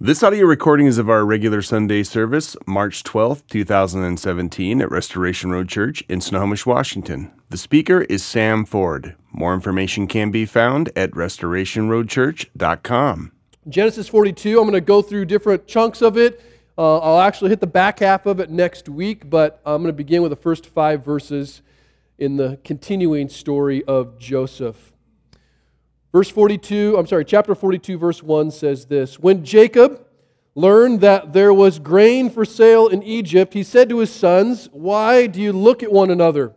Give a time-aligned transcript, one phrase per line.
[0.00, 5.68] This audio recording is of our regular Sunday service, March 12th, 2017, at Restoration Road
[5.68, 7.30] Church in Snohomish, Washington.
[7.50, 9.14] The speaker is Sam Ford.
[9.30, 13.32] More information can be found at restorationroadchurch.com.
[13.68, 16.42] Genesis 42, I'm going to go through different chunks of it.
[16.76, 19.96] Uh, I'll actually hit the back half of it next week, but I'm going to
[19.96, 21.62] begin with the first five verses
[22.18, 24.90] in the continuing story of Joseph.
[26.14, 30.06] Verse 42, I'm sorry, chapter 42, verse 1 says this When Jacob
[30.54, 35.26] learned that there was grain for sale in Egypt, he said to his sons, Why
[35.26, 36.54] do you look at one another?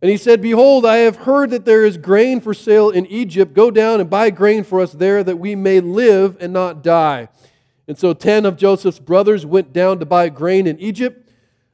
[0.00, 3.54] And he said, Behold, I have heard that there is grain for sale in Egypt.
[3.54, 7.28] Go down and buy grain for us there that we may live and not die.
[7.88, 11.28] And so ten of Joseph's brothers went down to buy grain in Egypt,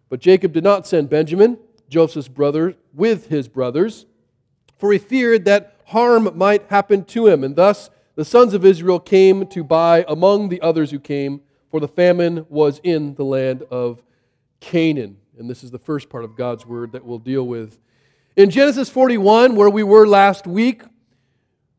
[0.09, 1.59] but Jacob did not send Benjamin,
[1.91, 4.07] Joseph's brother, with his brothers,
[4.79, 7.45] for he feared that harm might happen to him.
[7.45, 11.41] And thus the sons of Israel came to buy among the others who came,
[11.71, 14.03] for the famine was in the land of
[14.61, 15.19] Canaan.
[15.39, 17.79] And this is the first part of God's word that we'll deal with.
[18.37, 20.83] In Genesis 41, where we were last week,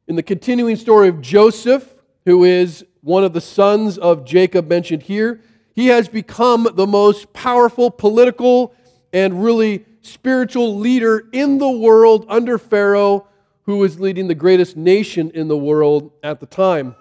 [0.08, 5.04] in the continuing story of Joseph, who is one of the sons of Jacob mentioned
[5.04, 5.42] here,
[5.74, 8.74] he has become the most powerful political
[9.12, 13.28] and really spiritual leader in the world under Pharaoh
[13.68, 16.96] who was leading the greatest nation in the world at the time.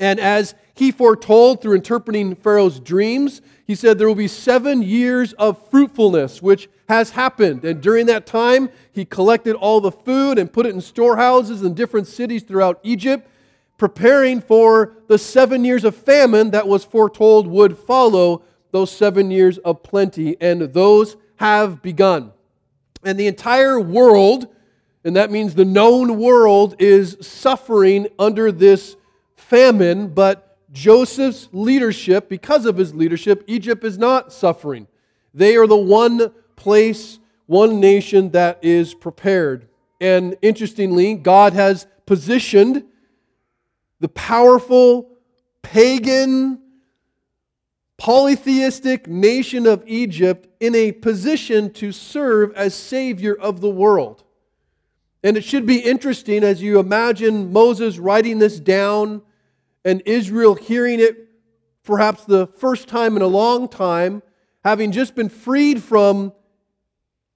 [0.00, 5.32] And as he foretold through interpreting Pharaoh's dreams, he said there will be seven years
[5.34, 7.64] of fruitfulness, which has happened.
[7.64, 11.72] And during that time, he collected all the food and put it in storehouses in
[11.72, 13.28] different cities throughout Egypt,
[13.78, 19.58] preparing for the seven years of famine that was foretold would follow those seven years
[19.58, 20.36] of plenty.
[20.40, 22.32] And those have begun.
[23.04, 24.48] And the entire world
[25.04, 28.96] and that means the known world is suffering under this
[29.34, 34.86] famine, but Joseph's leadership, because of his leadership, Egypt is not suffering.
[35.34, 39.68] They are the one place, one nation that is prepared.
[40.00, 42.84] And interestingly, God has positioned
[44.00, 45.10] the powerful,
[45.62, 46.60] pagan,
[47.98, 54.24] polytheistic nation of Egypt in a position to serve as Savior of the world.
[55.24, 59.22] And it should be interesting as you imagine Moses writing this down
[59.84, 61.28] and Israel hearing it
[61.84, 64.22] perhaps the first time in a long time,
[64.64, 66.32] having just been freed from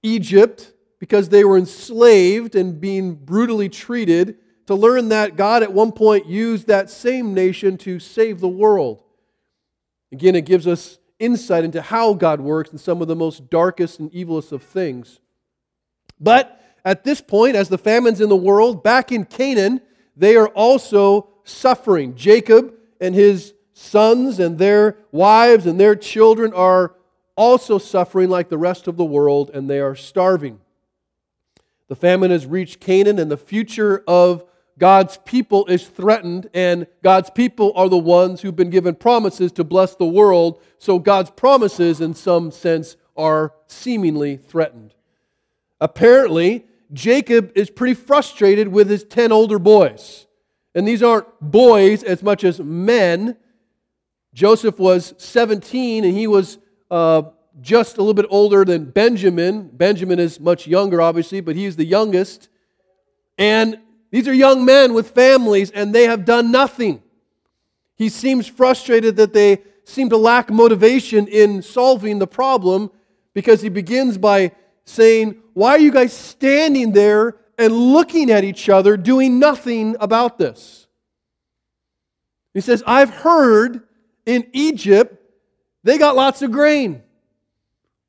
[0.03, 5.93] Egypt because they were enslaved and being brutally treated, to learn that God at one
[5.93, 9.03] point used that same nation to save the world.
[10.11, 14.01] Again, it gives us insight into how God works in some of the most darkest
[14.01, 15.21] and evilest of things.
[16.19, 16.56] But
[16.87, 19.81] at this point, as the famine's in the world, back in Canaan,
[20.17, 22.15] they are also suffering.
[22.15, 26.95] Jacob and his sons and their wives and their children are
[27.37, 30.61] also suffering like the rest of the world, and they are starving.
[31.89, 34.45] The famine has reached Canaan, and the future of
[34.79, 39.65] God's people is threatened, and God's people are the ones who've been given promises to
[39.65, 44.95] bless the world, so God's promises, in some sense, are seemingly threatened.
[45.81, 50.27] Apparently, Jacob is pretty frustrated with his 10 older boys.
[50.75, 53.37] And these aren't boys as much as men.
[54.35, 56.59] Joseph was 17 and he was
[56.91, 57.23] uh,
[57.61, 59.71] just a little bit older than Benjamin.
[59.73, 62.49] Benjamin is much younger, obviously, but he's the youngest.
[63.39, 63.81] And
[64.11, 67.03] these are young men with families and they have done nothing.
[67.97, 72.91] He seems frustrated that they seem to lack motivation in solving the problem
[73.33, 74.53] because he begins by
[74.85, 80.37] saying, Why are you guys standing there and looking at each other doing nothing about
[80.37, 80.87] this?
[82.53, 83.81] He says, I've heard
[84.27, 85.17] in Egypt
[85.83, 87.03] they got lots of grain.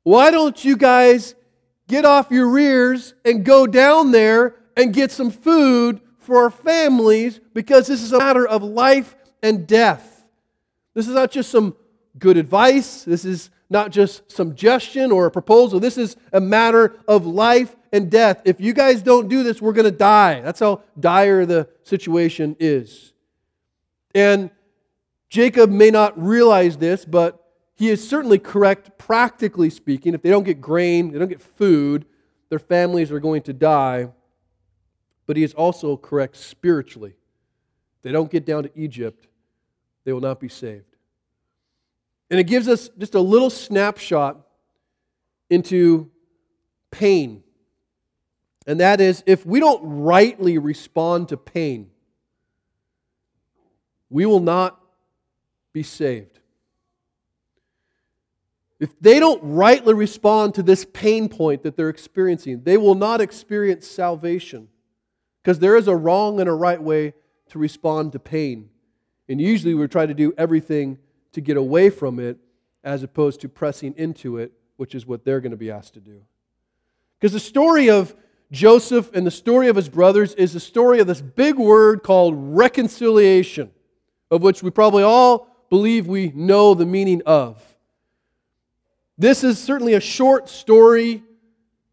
[0.02, 1.34] Why don't you guys
[1.86, 7.40] get off your rears and go down there and get some food for our families
[7.54, 10.28] because this is a matter of life and death.
[10.92, 11.74] This is not just some
[12.18, 13.04] good advice.
[13.04, 15.80] This is not just suggestion or a proposal.
[15.80, 18.42] This is a matter of life and death.
[18.44, 20.40] If you guys don't do this, we're going to die.
[20.40, 23.12] That's how dire the situation is.
[24.14, 24.50] And
[25.28, 27.44] Jacob may not realize this, but
[27.74, 30.14] he is certainly correct, practically speaking.
[30.14, 32.06] If they don't get grain, they don't get food,
[32.48, 34.08] their families are going to die.
[35.26, 37.14] But he is also correct spiritually.
[37.98, 39.26] If they don't get down to Egypt,
[40.04, 40.87] they will not be saved.
[42.30, 44.40] And it gives us just a little snapshot
[45.50, 46.10] into
[46.90, 47.42] pain.
[48.66, 51.90] And that is if we don't rightly respond to pain,
[54.10, 54.78] we will not
[55.72, 56.38] be saved.
[58.80, 63.20] If they don't rightly respond to this pain point that they're experiencing, they will not
[63.20, 64.68] experience salvation
[65.42, 67.14] because there is a wrong and a right way
[67.48, 68.68] to respond to pain.
[69.28, 70.98] And usually we try to do everything
[71.32, 72.38] to get away from it
[72.84, 76.00] as opposed to pressing into it, which is what they're going to be asked to
[76.00, 76.22] do.
[77.18, 78.14] Because the story of
[78.50, 82.34] Joseph and the story of his brothers is the story of this big word called
[82.36, 83.70] reconciliation,
[84.30, 87.62] of which we probably all believe we know the meaning of.
[89.18, 91.22] This is certainly a short story,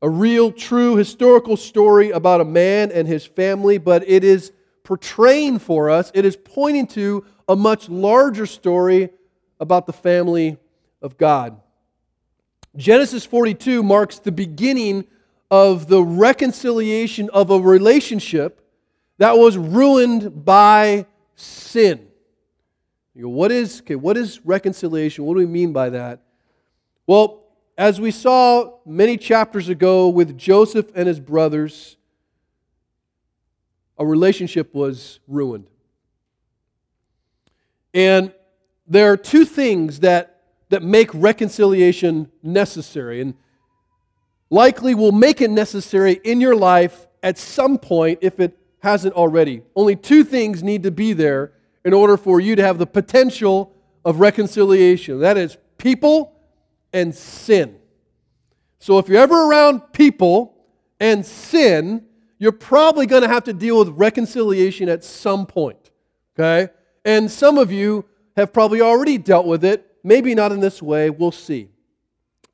[0.01, 4.51] a real, true historical story about a man and his family, but it is
[4.83, 9.09] portraying for us, it is pointing to a much larger story
[9.59, 10.57] about the family
[11.01, 11.59] of God.
[12.75, 15.05] Genesis 42 marks the beginning
[15.49, 18.61] of the reconciliation of a relationship
[19.17, 21.05] that was ruined by
[21.35, 22.07] sin.
[23.13, 25.25] You go, what is okay, what is reconciliation?
[25.25, 26.21] What do we mean by that?
[27.07, 27.43] Well,
[27.77, 31.97] as we saw many chapters ago with Joseph and his brothers,
[33.97, 35.67] a relationship was ruined.
[37.93, 38.33] And
[38.87, 43.33] there are two things that, that make reconciliation necessary, and
[44.49, 49.63] likely will make it necessary in your life at some point if it hasn't already.
[49.75, 51.53] Only two things need to be there
[51.83, 56.33] in order for you to have the potential of reconciliation that is, people
[56.93, 57.77] and sin.
[58.79, 60.55] So if you're ever around people
[60.99, 62.05] and sin,
[62.37, 65.91] you're probably going to have to deal with reconciliation at some point.
[66.37, 66.71] Okay?
[67.03, 68.05] And some of you
[68.35, 69.85] have probably already dealt with it.
[70.03, 71.09] Maybe not in this way.
[71.09, 71.69] We'll see.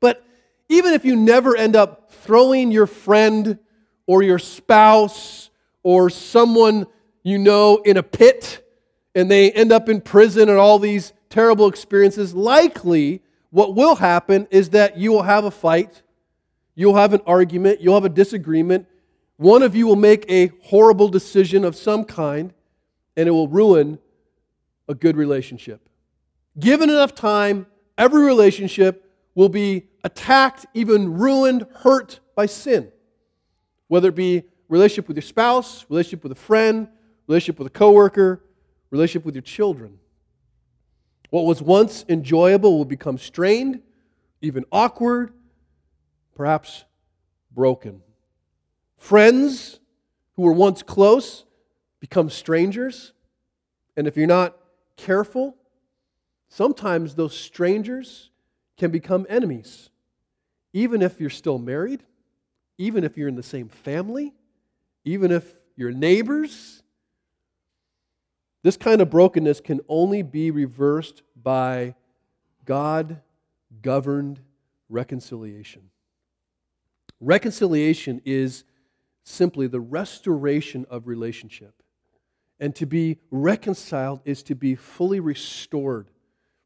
[0.00, 0.24] But
[0.68, 3.58] even if you never end up throwing your friend
[4.06, 5.50] or your spouse
[5.82, 6.86] or someone
[7.22, 8.66] you know in a pit
[9.14, 14.48] and they end up in prison and all these terrible experiences, likely what will happen
[14.50, 16.02] is that you will have a fight,
[16.74, 18.86] you'll have an argument, you'll have a disagreement.
[19.36, 22.54] One of you will make a horrible decision of some kind,
[23.16, 23.98] and it will ruin
[24.92, 25.88] a good relationship.
[26.58, 27.66] Given enough time,
[27.98, 32.92] every relationship will be attacked, even ruined, hurt by sin.
[33.88, 36.88] Whether it be relationship with your spouse, relationship with a friend,
[37.26, 38.44] relationship with a coworker,
[38.90, 39.98] relationship with your children.
[41.30, 43.80] What was once enjoyable will become strained,
[44.42, 45.32] even awkward,
[46.34, 46.84] perhaps
[47.50, 48.02] broken.
[48.98, 49.80] Friends
[50.36, 51.44] who were once close
[52.00, 53.12] become strangers.
[53.96, 54.56] And if you're not
[55.02, 55.56] careful,
[56.48, 58.30] sometimes those strangers
[58.76, 59.90] can become enemies.
[60.72, 62.02] Even if you're still married,
[62.78, 64.32] even if you're in the same family,
[65.04, 65.44] even if
[65.76, 66.82] you're neighbors,
[68.62, 71.94] this kind of brokenness can only be reversed by
[72.64, 73.20] God
[73.82, 74.40] governed
[74.88, 75.90] reconciliation.
[77.20, 78.64] Reconciliation is
[79.24, 81.81] simply the restoration of relationship.
[82.62, 86.06] And to be reconciled is to be fully restored,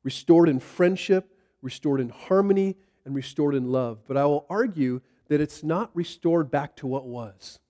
[0.02, 2.76] restored in friendship, restored in harmony,
[3.06, 4.00] and restored in love.
[4.06, 7.60] But I will argue that it's not restored back to what was.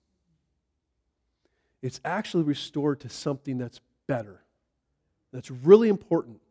[1.81, 4.43] It's actually restored to something that's better.
[5.31, 6.41] That's really important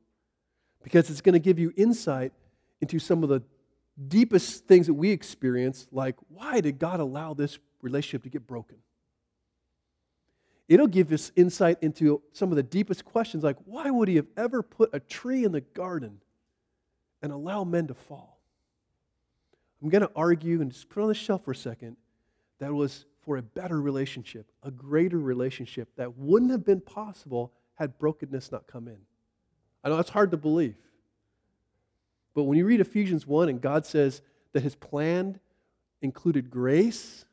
[0.82, 2.32] because it's going to give you insight
[2.80, 3.42] into some of the
[4.08, 8.78] deepest things that we experience, like why did God allow this relationship to get broken?
[10.68, 14.26] It'll give us insight into some of the deepest questions, like why would He have
[14.36, 16.20] ever put a tree in the garden
[17.22, 18.40] and allow men to fall?
[19.82, 21.96] I'm going to argue and just put on the shelf for a second
[22.58, 27.98] that was for a better relationship, a greater relationship that wouldn't have been possible had
[27.98, 28.98] brokenness not come in.
[29.84, 30.76] I know it's hard to believe.
[32.34, 35.38] But when you read Ephesians 1 and God says that his plan
[36.02, 37.24] included grace,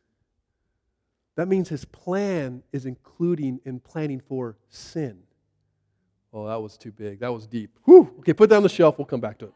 [1.36, 5.20] that means his plan is including and planning for sin.
[6.32, 7.20] Oh, that was too big.
[7.20, 7.78] That was deep.
[7.86, 8.14] Whew.
[8.20, 8.98] Okay, put that on the shelf.
[8.98, 9.54] We'll come back to it.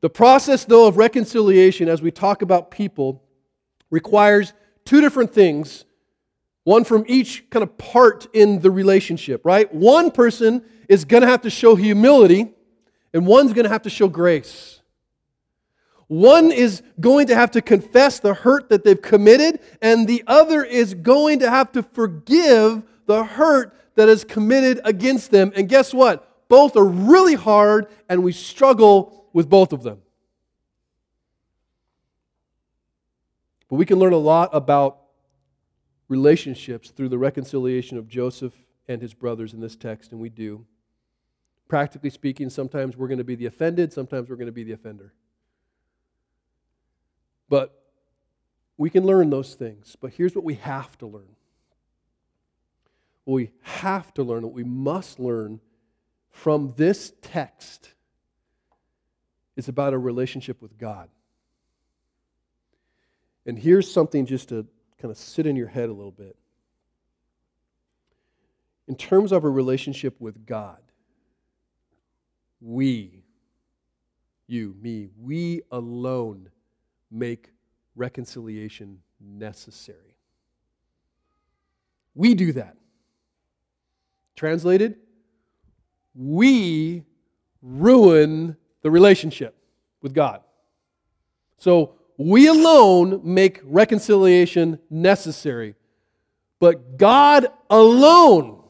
[0.00, 3.22] The process, though, of reconciliation, as we talk about people,
[3.90, 4.52] requires
[4.84, 5.84] two different things,
[6.64, 9.72] one from each kind of part in the relationship, right?
[9.74, 12.52] One person is going to have to show humility,
[13.14, 14.75] and one's going to have to show grace.
[16.08, 20.62] One is going to have to confess the hurt that they've committed, and the other
[20.62, 25.52] is going to have to forgive the hurt that is committed against them.
[25.56, 26.48] And guess what?
[26.48, 30.02] Both are really hard, and we struggle with both of them.
[33.68, 34.98] But we can learn a lot about
[36.08, 38.54] relationships through the reconciliation of Joseph
[38.86, 40.64] and his brothers in this text, and we do.
[41.66, 44.72] Practically speaking, sometimes we're going to be the offended, sometimes we're going to be the
[44.72, 45.12] offender.
[47.48, 47.82] But
[48.76, 49.96] we can learn those things.
[50.00, 51.36] But here's what we have to learn.
[53.24, 55.60] What we have to learn, what we must learn
[56.30, 57.92] from this text
[59.56, 61.08] is about a relationship with God.
[63.46, 64.66] And here's something just to
[65.00, 66.36] kind of sit in your head a little bit.
[68.88, 70.78] In terms of a relationship with God,
[72.60, 73.24] we,
[74.46, 76.50] you, me, we alone
[77.10, 77.50] make
[77.94, 80.16] reconciliation necessary.
[82.14, 82.76] We do that.
[84.34, 84.96] Translated,
[86.14, 87.04] we
[87.62, 89.56] ruin the relationship
[90.02, 90.42] with God.
[91.58, 95.74] So we alone make reconciliation necessary,
[96.58, 98.62] but God alone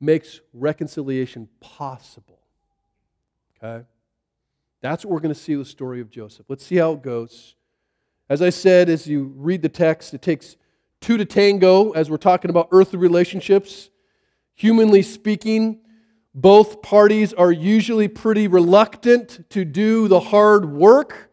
[0.00, 2.40] makes reconciliation possible.
[3.62, 3.84] Okay?
[4.82, 6.46] That's what we're going to see with the story of Joseph.
[6.48, 7.54] Let's see how it goes.
[8.28, 10.56] As I said, as you read the text, it takes
[11.00, 13.90] two to tango as we're talking about earthly relationships.
[14.56, 15.80] Humanly speaking,
[16.34, 21.30] both parties are usually pretty reluctant to do the hard work.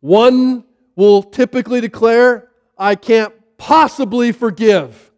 [0.00, 2.48] One will typically declare,
[2.78, 5.12] I can't possibly forgive.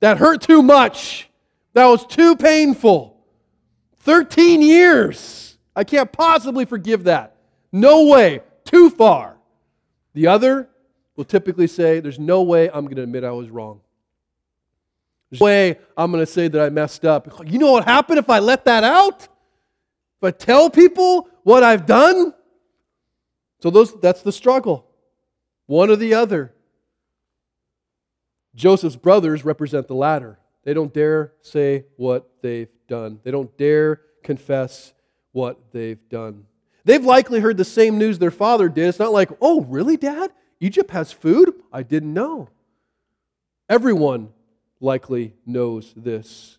[0.00, 1.28] That hurt too much.
[1.72, 3.20] That was too painful.
[4.00, 5.57] 13 years.
[5.78, 7.36] I can't possibly forgive that.
[7.70, 8.40] No way.
[8.64, 9.36] Too far.
[10.12, 10.68] The other
[11.14, 13.80] will typically say, There's no way I'm going to admit I was wrong.
[15.30, 17.28] There's no way I'm going to say that I messed up.
[17.46, 19.22] You know what happened if I let that out?
[19.22, 22.34] If I tell people what I've done?
[23.62, 24.84] So those, that's the struggle.
[25.66, 26.54] One or the other.
[28.56, 30.40] Joseph's brothers represent the latter.
[30.64, 33.20] They don't dare say what they've done.
[33.22, 34.92] They don't dare confess
[35.38, 36.44] what they've done.
[36.84, 38.88] They've likely heard the same news their father did.
[38.88, 40.32] It's not like, oh, really, Dad?
[40.58, 41.54] Egypt has food?
[41.72, 42.48] I didn't know.
[43.68, 44.30] Everyone
[44.80, 46.58] likely knows this.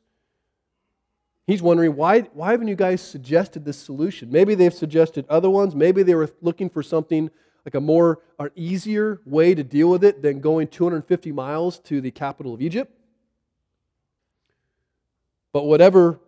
[1.45, 4.31] He's wondering, why, why haven't you guys suggested this solution?
[4.31, 5.75] Maybe they've suggested other ones.
[5.75, 7.29] Maybe they were looking for something
[7.65, 11.99] like a more, an easier way to deal with it than going 250 miles to
[11.99, 12.93] the capital of Egypt.
[15.51, 16.21] But whatever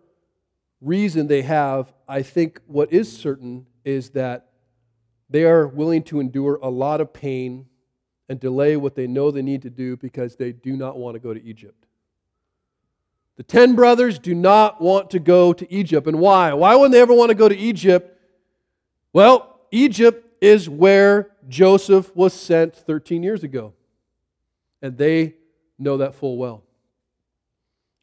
[0.82, 4.48] reason they have, I think what is certain is that
[5.30, 7.66] they are willing to endure a lot of pain
[8.28, 11.20] and delay what they know they need to do because they do not want to
[11.20, 11.86] go to Egypt.
[13.36, 16.06] The ten brothers do not want to go to Egypt.
[16.06, 16.52] And why?
[16.52, 18.18] Why wouldn't they ever want to go to Egypt?
[19.12, 23.72] Well, Egypt is where Joseph was sent 13 years ago.
[24.82, 25.36] And they
[25.78, 26.62] know that full well.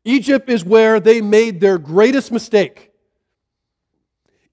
[0.05, 2.91] Egypt is where they made their greatest mistake.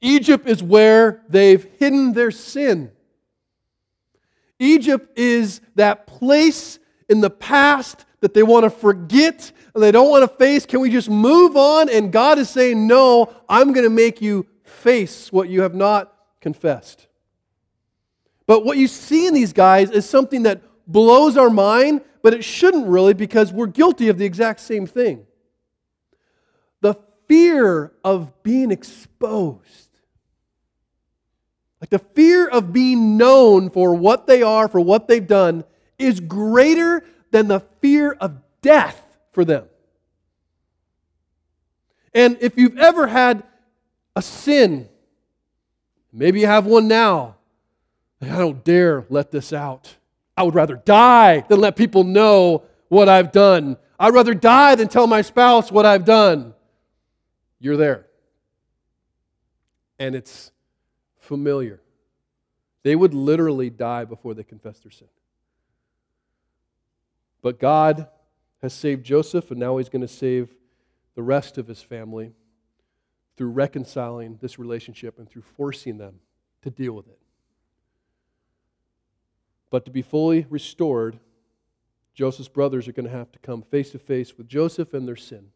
[0.00, 2.90] Egypt is where they've hidden their sin.
[4.58, 10.10] Egypt is that place in the past that they want to forget and they don't
[10.10, 10.64] want to face.
[10.66, 11.88] Can we just move on?
[11.88, 16.12] And God is saying, No, I'm going to make you face what you have not
[16.40, 17.06] confessed.
[18.46, 22.44] But what you see in these guys is something that blows our mind, but it
[22.44, 25.26] shouldn't really because we're guilty of the exact same thing.
[27.28, 29.86] Fear of being exposed
[31.80, 35.64] like the fear of being known for what they are, for what they've done,
[35.98, 39.00] is greater than the fear of death
[39.32, 39.66] for them.
[42.14, 43.42] And if you've ever had
[44.14, 44.88] a sin,
[46.12, 47.36] maybe you have one now,
[48.22, 49.96] I don't dare let this out.
[50.36, 53.76] I would rather die than let people know what I've done.
[53.98, 56.54] I'd rather die than tell my spouse what I've done.
[57.66, 58.06] You're there.
[59.98, 60.52] And it's
[61.18, 61.80] familiar.
[62.84, 65.08] They would literally die before they confessed their sin.
[67.42, 68.06] But God
[68.62, 70.54] has saved Joseph, and now he's going to save
[71.16, 72.34] the rest of his family
[73.36, 76.20] through reconciling this relationship and through forcing them
[76.62, 77.18] to deal with it.
[79.70, 81.18] But to be fully restored,
[82.14, 85.16] Joseph's brothers are going to have to come face to face with Joseph and their
[85.16, 85.48] sin.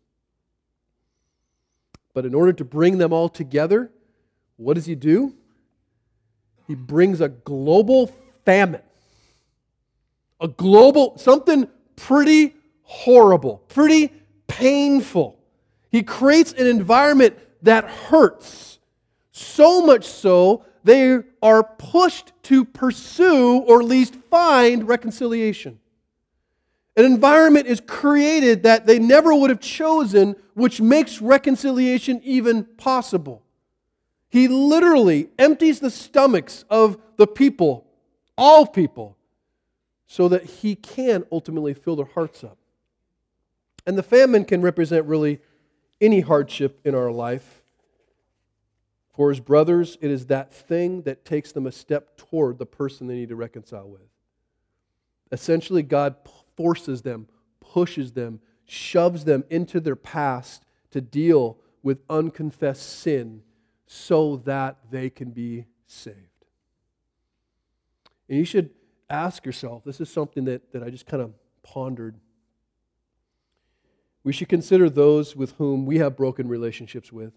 [2.14, 3.90] But in order to bring them all together,
[4.56, 5.34] what does he do?
[6.70, 8.06] he brings a global
[8.44, 8.82] famine.
[10.40, 14.12] A global, something pretty horrible, pretty
[14.46, 15.36] painful.
[15.90, 18.78] He creates an environment that hurts.
[19.32, 25.79] So much so, they are pushed to pursue or at least find reconciliation.
[27.00, 33.42] An environment is created that they never would have chosen, which makes reconciliation even possible.
[34.28, 37.86] He literally empties the stomachs of the people,
[38.36, 39.16] all people,
[40.08, 42.58] so that he can ultimately fill their hearts up.
[43.86, 45.40] And the famine can represent really
[46.02, 47.62] any hardship in our life.
[49.14, 53.06] For his brothers, it is that thing that takes them a step toward the person
[53.06, 54.02] they need to reconcile with.
[55.32, 56.16] Essentially, God
[56.60, 57.26] forces them,
[57.58, 63.42] pushes them, shoves them into their past to deal with unconfessed sin
[63.86, 66.18] so that they can be saved.
[68.28, 68.68] And you should
[69.08, 72.16] ask yourself this is something that, that I just kind of pondered.
[74.22, 77.32] We should consider those with whom we have broken relationships with,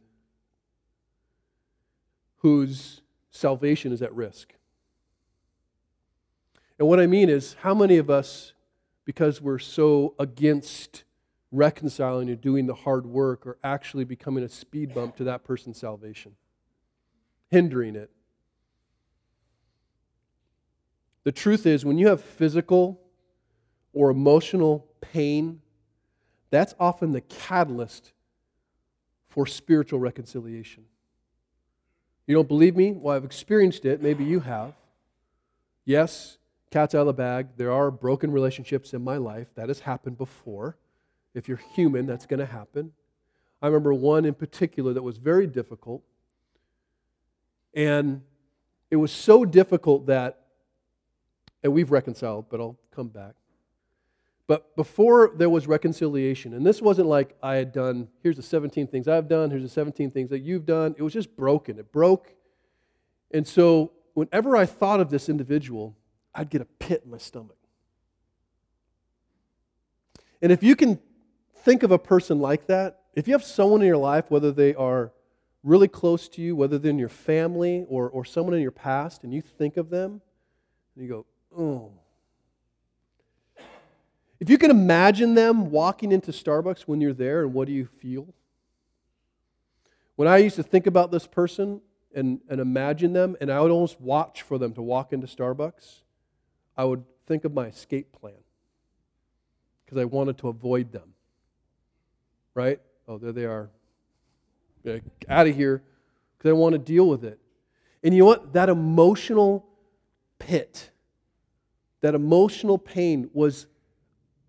[2.40, 3.00] whose
[3.32, 4.54] salvation is at risk.
[6.78, 8.52] And what I mean is, how many of us,
[9.06, 11.04] because we're so against
[11.52, 15.78] reconciling and doing the hard work, are actually becoming a speed bump to that person's
[15.78, 16.36] salvation?
[17.54, 18.10] hindering it.
[21.24, 23.00] The truth is, when you have physical
[23.94, 25.62] or emotional pain,
[26.50, 28.12] that's often the catalyst
[29.28, 30.86] for spiritual reconciliation.
[32.26, 32.92] You don't believe me?
[32.92, 34.02] Well, I've experienced it.
[34.02, 34.74] Maybe you have.
[35.86, 36.40] Yes,
[36.74, 37.50] cat's out of the bag.
[37.56, 39.48] There are broken relationships in my life.
[39.56, 40.76] That has happened before.
[41.36, 42.92] If you're human, that's going to happen.
[43.62, 46.02] I remember one in particular that was very difficult.
[47.76, 48.22] And
[48.90, 50.42] it was so difficult that,
[51.64, 53.36] and we've reconciled, but I'll come back.
[54.48, 58.88] But before there was reconciliation, and this wasn't like I had done, here's the 17
[58.88, 60.96] things I've done, here's the 17 things that you've done.
[60.98, 61.78] It was just broken.
[61.78, 62.34] It broke.
[63.32, 65.96] And so whenever I thought of this individual,
[66.36, 67.58] I'd get a pit in my stomach.
[70.42, 71.00] And if you can
[71.58, 74.76] think of a person like that, if you have someone in your life, whether they
[74.76, 75.14] are
[75.64, 79.24] really close to you, whether they're in your family or, or someone in your past,
[79.24, 80.22] and you think of them,
[80.96, 81.26] and you go,
[81.58, 81.92] oh.
[84.40, 87.86] If you can imagine them walking into Starbucks when you're there, and what do you
[87.86, 88.34] feel?
[90.16, 91.82] When I used to think about this person
[92.14, 96.03] and, and imagine them, and I would almost watch for them to walk into Starbucks,
[96.76, 98.34] I would think of my escape plan
[99.86, 101.14] because I wanted to avoid them.
[102.56, 102.80] Right?
[103.08, 103.70] Oh, there they are
[105.30, 105.84] out of here
[106.38, 107.40] because I want to deal with it.
[108.04, 108.54] And you know what?
[108.54, 109.66] That emotional
[110.40, 110.92] pit,
[112.02, 113.68] that emotional pain was,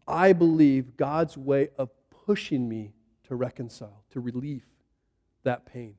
[0.08, 1.90] I believe, God's way of
[2.26, 2.92] pushing me
[3.28, 4.64] to reconcile, to relieve
[5.44, 5.94] that pain.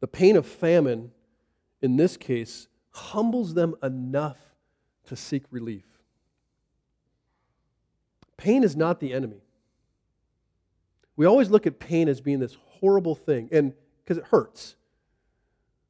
[0.00, 1.10] The pain of famine,
[1.80, 4.38] in this case, humbles them enough
[5.06, 5.84] to seek relief.
[8.36, 9.42] Pain is not the enemy.
[11.16, 13.72] We always look at pain as being this horrible thing, and
[14.04, 14.76] because it hurts.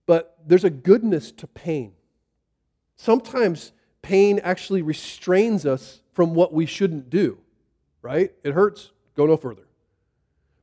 [0.07, 1.93] But there's a goodness to pain.
[2.97, 7.39] Sometimes pain actually restrains us from what we shouldn't do,
[8.01, 8.33] right?
[8.43, 9.69] It hurts, go no further.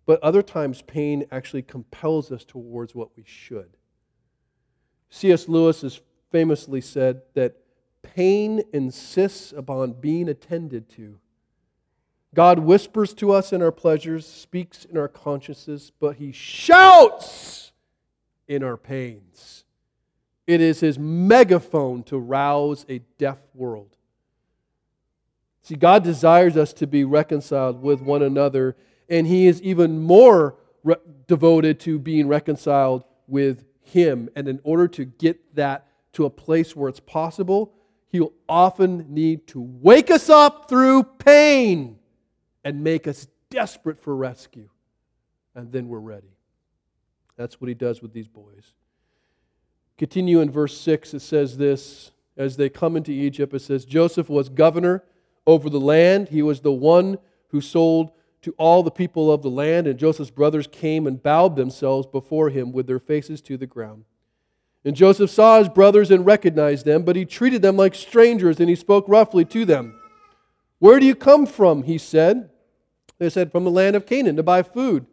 [0.06, 3.78] But other times, pain actually compels us towards what we should.
[5.10, 5.48] C.S.
[5.48, 6.02] Lewis has
[6.36, 7.56] famously said that
[8.02, 11.18] pain insists upon being attended to
[12.34, 17.72] God whispers to us in our pleasures, speaks in our consciences, but he shouts
[18.50, 19.64] in our pains.
[20.46, 23.96] It is his megaphone to rouse a deaf world.
[25.62, 28.76] See, God desires us to be reconciled with one another,
[29.08, 34.28] and he is even more re- devoted to being reconciled with him.
[34.36, 37.74] And in order to get that to a place where it's possible,
[38.08, 41.98] he'll often need to wake us up through pain
[42.64, 44.70] and make us desperate for rescue.
[45.54, 46.36] And then we're ready.
[47.38, 48.74] That's what he does with these boys.
[49.98, 54.30] Continue in verse 6, it says this as they come into Egypt, it says, Joseph
[54.30, 55.04] was governor
[55.48, 56.30] over the land.
[56.30, 57.18] He was the one
[57.50, 61.56] who sold to all the people of the land, and Joseph's brothers came and bowed
[61.56, 64.04] themselves before him with their faces to the ground.
[64.86, 68.70] And Joseph saw his brothers and recognized them, but he treated them like strangers, and
[68.70, 70.00] he spoke roughly to them.
[70.78, 71.84] Where do you come from?
[71.84, 72.52] He said.
[73.18, 75.08] They said, From the land of Canaan to buy food.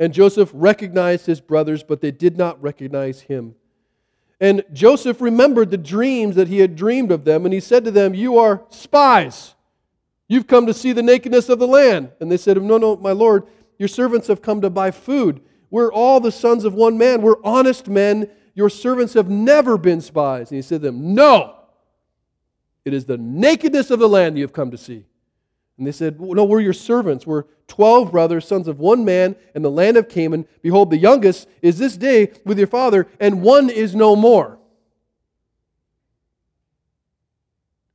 [0.00, 3.54] And Joseph recognized his brothers, but they did not recognize him.
[4.40, 7.90] And Joseph remembered the dreams that he had dreamed of them, and he said to
[7.90, 9.54] them, You are spies.
[10.28, 12.10] You've come to see the nakedness of the land.
[12.20, 13.44] And they said, No, no, my Lord,
[13.78, 15.40] your servants have come to buy food.
[15.70, 17.22] We're all the sons of one man.
[17.22, 18.30] We're honest men.
[18.58, 20.50] Your servants have never been spies.
[20.50, 21.54] And he said to them, No.
[22.84, 25.04] It is the nakedness of the land you have come to see.
[25.76, 27.24] And they said, No, we're your servants.
[27.24, 30.44] We're 12 brothers, sons of one man, in the land of Canaan.
[30.60, 34.58] Behold, the youngest is this day with your father, and one is no more.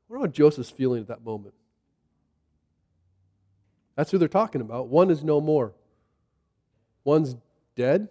[0.07, 1.55] What about Joseph's feeling at that moment?
[3.97, 4.87] That's who they're talking about.
[4.87, 5.73] One is no more.
[7.03, 7.35] One's
[7.75, 8.07] dead.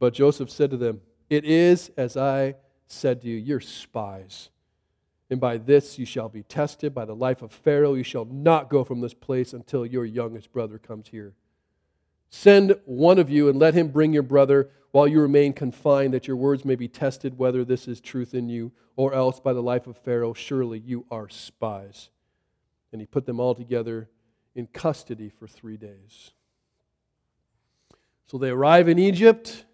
[0.00, 2.56] But Joseph said to them, It is as I
[2.88, 4.48] said to you, You're spies.
[5.30, 6.92] And by this you shall be tested.
[6.92, 10.52] By the life of Pharaoh, you shall not go from this place until your youngest
[10.52, 11.34] brother comes here.
[12.30, 16.26] Send one of you and let him bring your brother while you remain confined, that
[16.26, 19.62] your words may be tested whether this is truth in you, or else by the
[19.62, 22.10] life of Pharaoh, surely you are spies.
[22.92, 24.08] And he put them all together
[24.56, 26.32] in custody for three days.
[28.26, 29.64] So they arrive in Egypt,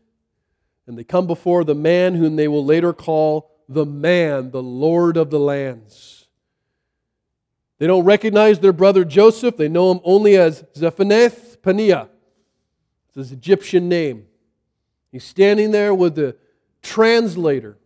[0.87, 5.17] and they come before the man whom they will later call the man, the Lord
[5.17, 6.29] of the lands.
[7.79, 12.09] They don't recognize their brother Joseph, they know him only as Zaphaneth Paneah.
[13.09, 14.27] It's his Egyptian name.
[15.13, 16.37] He's standing there with the
[16.83, 17.77] translator.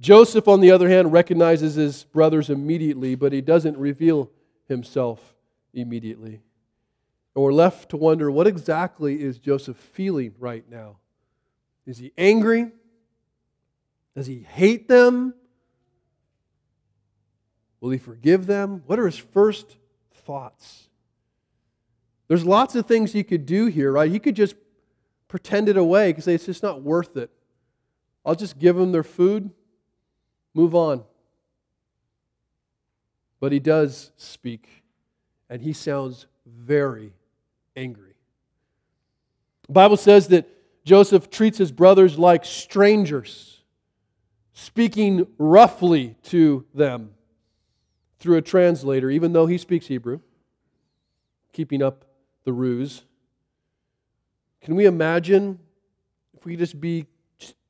[0.00, 4.30] Joseph, on the other hand, recognizes his brothers immediately, but he doesn't reveal
[4.66, 5.34] himself
[5.74, 6.40] immediately.
[7.34, 10.96] And we're left to wonder what exactly is Joseph feeling right now?
[11.86, 12.70] Is he angry?
[14.14, 15.34] Does he hate them?
[17.80, 18.82] Will he forgive them?
[18.86, 19.76] What are his first
[20.12, 20.88] thoughts?
[22.28, 24.10] There's lots of things he could do here, right?
[24.10, 24.54] He could just
[25.26, 27.30] pretend it away because it's just not worth it.
[28.24, 29.50] I'll just give them their food,
[30.54, 31.04] move on.
[33.40, 34.68] But he does speak,
[35.48, 37.14] and he sounds very
[37.74, 38.14] angry.
[39.66, 40.46] The Bible says that
[40.84, 43.60] Joseph treats his brothers like strangers
[44.52, 47.10] speaking roughly to them
[48.18, 50.20] through a translator, even though he speaks Hebrew,
[51.52, 52.04] keeping up
[52.44, 53.04] the ruse.
[54.60, 55.58] Can we imagine,
[56.36, 57.06] if we just be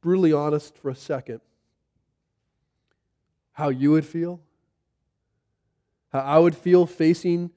[0.01, 1.41] brutally honest for a second,
[3.53, 4.41] how you would feel?
[6.13, 7.51] How I would feel facing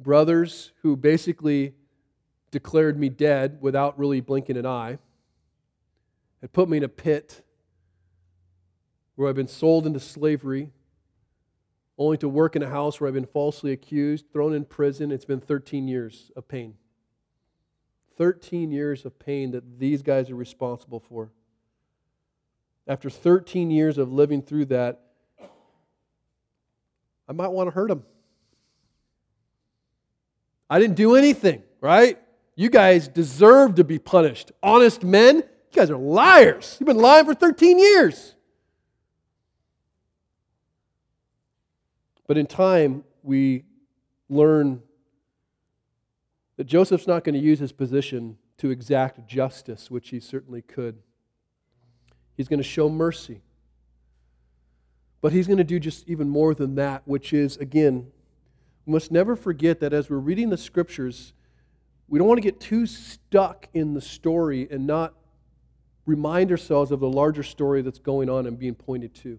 [0.00, 1.74] brothers who basically
[2.50, 4.98] declared me dead without really blinking an eye,
[6.40, 7.44] had put me in a pit
[9.14, 10.70] where I've been sold into slavery,
[11.98, 15.12] only to work in a house where I've been falsely accused, thrown in prison.
[15.12, 16.74] It's been 13 years of pain.
[18.16, 21.30] 13 years of pain that these guys are responsible for.
[22.86, 25.00] After 13 years of living through that,
[27.28, 28.04] I might want to hurt them.
[30.68, 32.18] I didn't do anything, right?
[32.60, 34.52] You guys deserve to be punished.
[34.62, 35.42] Honest men, you
[35.74, 36.76] guys are liars.
[36.78, 38.34] You've been lying for 13 years.
[42.26, 43.64] But in time, we
[44.28, 44.82] learn
[46.58, 50.98] that Joseph's not going to use his position to exact justice, which he certainly could.
[52.36, 53.40] He's going to show mercy.
[55.22, 58.08] But he's going to do just even more than that, which is, again,
[58.84, 61.32] we must never forget that as we're reading the scriptures,
[62.10, 65.14] we don't want to get too stuck in the story and not
[66.04, 69.38] remind ourselves of the larger story that's going on and being pointed to.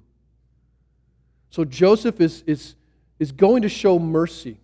[1.51, 2.75] So Joseph is, is
[3.21, 4.57] is going to show mercy.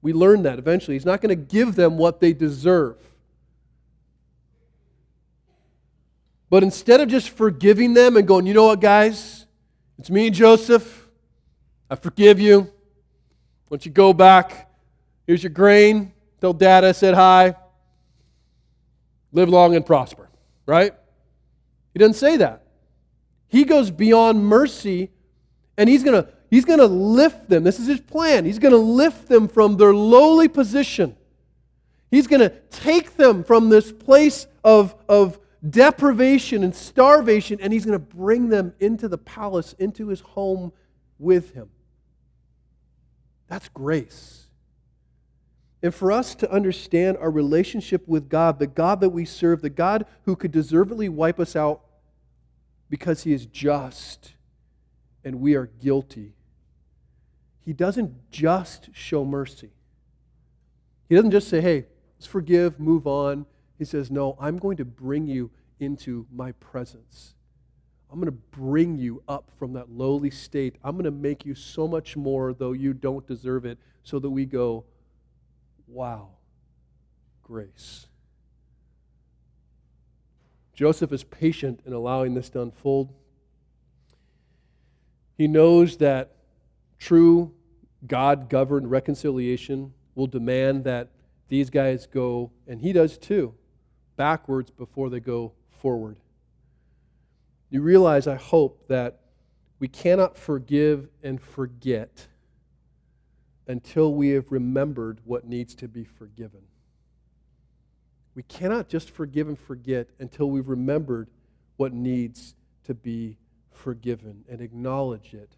[0.00, 0.94] We learn that eventually.
[0.94, 2.96] He's not going to give them what they deserve.
[6.48, 9.44] But instead of just forgiving them and going, you know what, guys?
[9.98, 11.10] It's me, Joseph.
[11.90, 12.72] I forgive you.
[13.68, 14.70] Don't you go back?
[15.26, 16.12] Here's your grain.
[16.40, 17.54] Tell dad I said hi.
[19.32, 20.28] Live long and prosper,
[20.66, 20.94] right?
[21.92, 22.62] He doesn't say that.
[23.48, 25.10] He goes beyond mercy
[25.76, 27.62] and he's going to He's going to lift them.
[27.64, 28.44] This is his plan.
[28.44, 31.16] He's going to lift them from their lowly position.
[32.10, 37.84] He's going to take them from this place of, of deprivation and starvation, and he's
[37.84, 40.72] going to bring them into the palace, into his home
[41.18, 41.68] with him.
[43.48, 44.47] That's grace.
[45.82, 49.70] And for us to understand our relationship with God, the God that we serve, the
[49.70, 51.82] God who could deservedly wipe us out
[52.90, 54.34] because he is just
[55.24, 56.32] and we are guilty,
[57.64, 59.70] he doesn't just show mercy.
[61.08, 61.86] He doesn't just say, hey,
[62.16, 63.46] let's forgive, move on.
[63.78, 67.34] He says, no, I'm going to bring you into my presence.
[68.10, 70.76] I'm going to bring you up from that lowly state.
[70.82, 74.30] I'm going to make you so much more, though you don't deserve it, so that
[74.30, 74.84] we go,
[75.88, 76.28] wow,
[77.42, 78.06] grace.
[80.74, 83.12] Joseph is patient in allowing this to unfold.
[85.36, 86.36] He knows that
[86.98, 87.52] true
[88.06, 91.10] God governed reconciliation will demand that
[91.48, 93.54] these guys go, and he does too,
[94.16, 96.18] backwards before they go forward.
[97.70, 99.20] You realize, I hope, that
[99.78, 102.28] we cannot forgive and forget
[103.68, 106.62] until we have remembered what needs to be forgiven.
[108.34, 111.28] We cannot just forgive and forget until we've remembered
[111.76, 112.54] what needs
[112.84, 113.36] to be
[113.72, 115.50] forgiven and acknowledge it.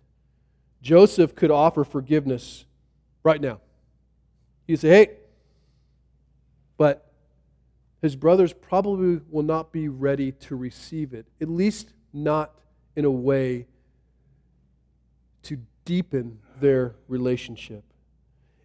[0.82, 2.64] Joseph could offer forgiveness
[3.22, 3.60] right now.
[4.66, 5.10] He'd say, hey,
[6.76, 7.12] but
[8.02, 12.58] his brothers probably will not be ready to receive it, at least not
[12.96, 13.66] in a way
[15.42, 17.84] to deepen their relationship.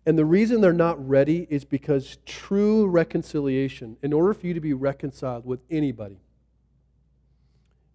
[0.05, 4.59] And the reason they're not ready is because true reconciliation, in order for you to
[4.59, 6.19] be reconciled with anybody,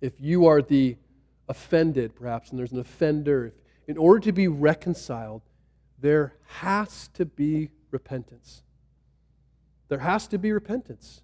[0.00, 0.96] if you are the
[1.48, 3.52] offended, perhaps, and there's an offender,
[3.86, 5.42] in order to be reconciled,
[6.00, 8.62] there has to be repentance.
[9.88, 11.22] There has to be repentance.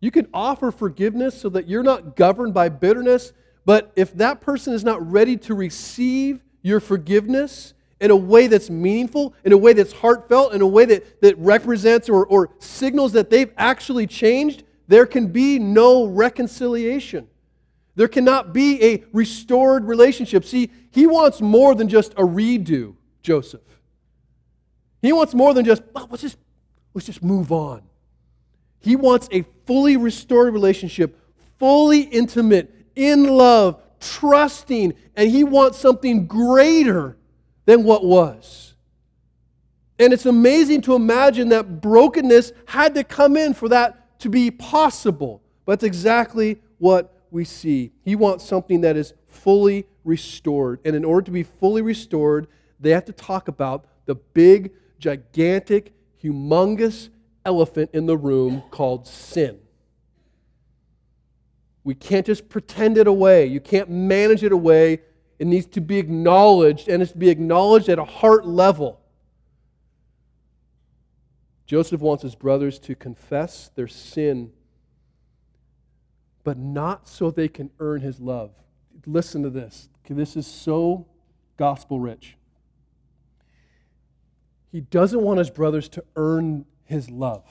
[0.00, 3.32] You can offer forgiveness so that you're not governed by bitterness,
[3.64, 8.68] but if that person is not ready to receive your forgiveness, in a way that's
[8.68, 13.12] meaningful, in a way that's heartfelt, in a way that, that represents or, or signals
[13.12, 17.28] that they've actually changed, there can be no reconciliation.
[17.94, 20.44] There cannot be a restored relationship.
[20.44, 23.60] See, he wants more than just a redo, Joseph.
[25.00, 26.38] He wants more than just, let's just,
[26.94, 27.82] let's just move on.
[28.80, 31.16] He wants a fully restored relationship,
[31.60, 37.16] fully intimate, in love, trusting, and he wants something greater
[37.64, 38.74] than what was.
[39.98, 44.50] And it's amazing to imagine that brokenness had to come in for that to be
[44.50, 45.42] possible.
[45.64, 47.92] But it's exactly what we see.
[48.02, 50.80] He wants something that is fully restored.
[50.84, 52.48] And in order to be fully restored,
[52.80, 57.10] they have to talk about the big, gigantic, humongous
[57.44, 59.58] elephant in the room called sin.
[61.84, 63.46] We can't just pretend it away.
[63.46, 65.00] You can't manage it away.
[65.42, 69.00] It needs to be acknowledged, and it's to be acknowledged at a heart level.
[71.66, 74.52] Joseph wants his brothers to confess their sin,
[76.44, 78.52] but not so they can earn his love.
[79.04, 79.88] Listen to this.
[80.08, 81.08] This is so
[81.56, 82.36] gospel rich.
[84.70, 87.50] He doesn't want his brothers to earn his love.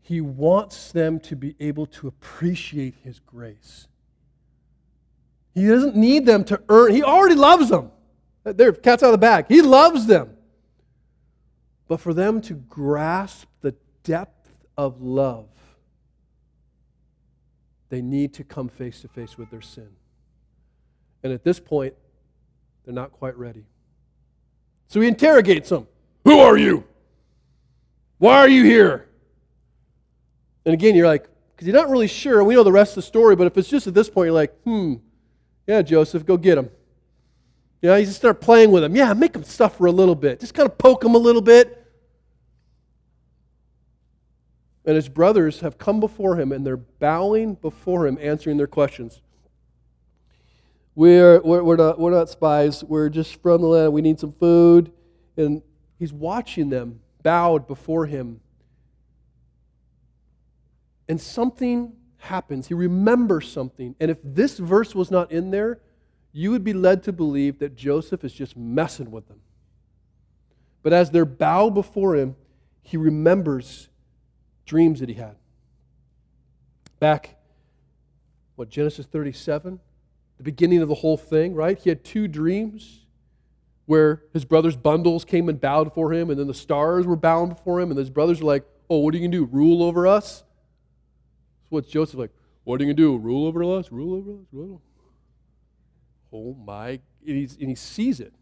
[0.00, 3.88] He wants them to be able to appreciate his grace.
[5.54, 6.92] He doesn't need them to earn.
[6.92, 7.90] He already loves them.
[8.42, 9.46] They're cats out of the bag.
[9.48, 10.36] He loves them.
[11.86, 15.48] But for them to grasp the depth of love,
[17.88, 19.90] they need to come face to face with their sin.
[21.22, 21.94] And at this point,
[22.84, 23.64] they're not quite ready.
[24.88, 25.86] So he interrogates them
[26.24, 26.84] Who are you?
[28.18, 29.08] Why are you here?
[30.64, 32.42] And again, you're like, because you're not really sure.
[32.42, 34.34] We know the rest of the story, but if it's just at this point, you're
[34.34, 34.94] like, hmm,
[35.66, 36.70] yeah, Joseph, go get him.
[37.82, 38.96] Know, you just start playing with him.
[38.96, 40.40] Yeah, make him suffer a little bit.
[40.40, 41.84] Just kind of poke him a little bit.
[44.86, 49.20] And his brothers have come before him and they're bowing before him, answering their questions.
[50.94, 52.82] We're, we're, we're, not, we're not spies.
[52.84, 53.92] We're just from the land.
[53.92, 54.90] We need some food.
[55.36, 55.60] And
[55.98, 58.40] he's watching them bowed before him.
[61.06, 61.92] And something
[62.24, 62.68] happens.
[62.68, 63.94] He remembers something.
[64.00, 65.80] And if this verse was not in there,
[66.32, 69.40] you would be led to believe that Joseph is just messing with them.
[70.82, 72.36] But as they bow before him,
[72.82, 73.88] he remembers
[74.66, 75.36] dreams that he had.
[76.98, 77.36] Back,
[78.56, 79.80] what, Genesis 37?
[80.36, 81.78] The beginning of the whole thing, right?
[81.78, 83.06] He had two dreams
[83.86, 87.50] where his brother's bundles came and bowed for him, and then the stars were bound
[87.50, 89.56] before him, and his brothers were like, Oh, what are you going to do?
[89.56, 90.44] Rule over us?
[91.68, 92.30] What's Joseph like?
[92.64, 93.16] What are you going to do?
[93.16, 93.92] Rule over us?
[93.92, 94.46] Rule over us?
[94.52, 94.82] Rule?
[96.32, 96.88] Oh my.
[96.90, 97.00] And,
[97.36, 98.32] he's, and he sees it.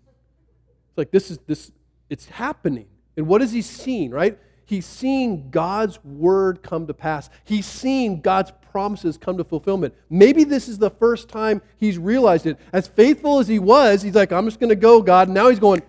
[0.89, 1.73] It's like this is this,
[2.09, 2.87] it's happening.
[3.17, 4.39] And what is he seeing, right?
[4.65, 7.29] He's seeing God's word come to pass.
[7.45, 9.95] He's seeing God's promises come to fulfillment.
[10.09, 12.59] Maybe this is the first time he's realized it.
[12.73, 15.29] As faithful as he was, he's like, I'm just going to go, God.
[15.29, 15.83] And now he's going,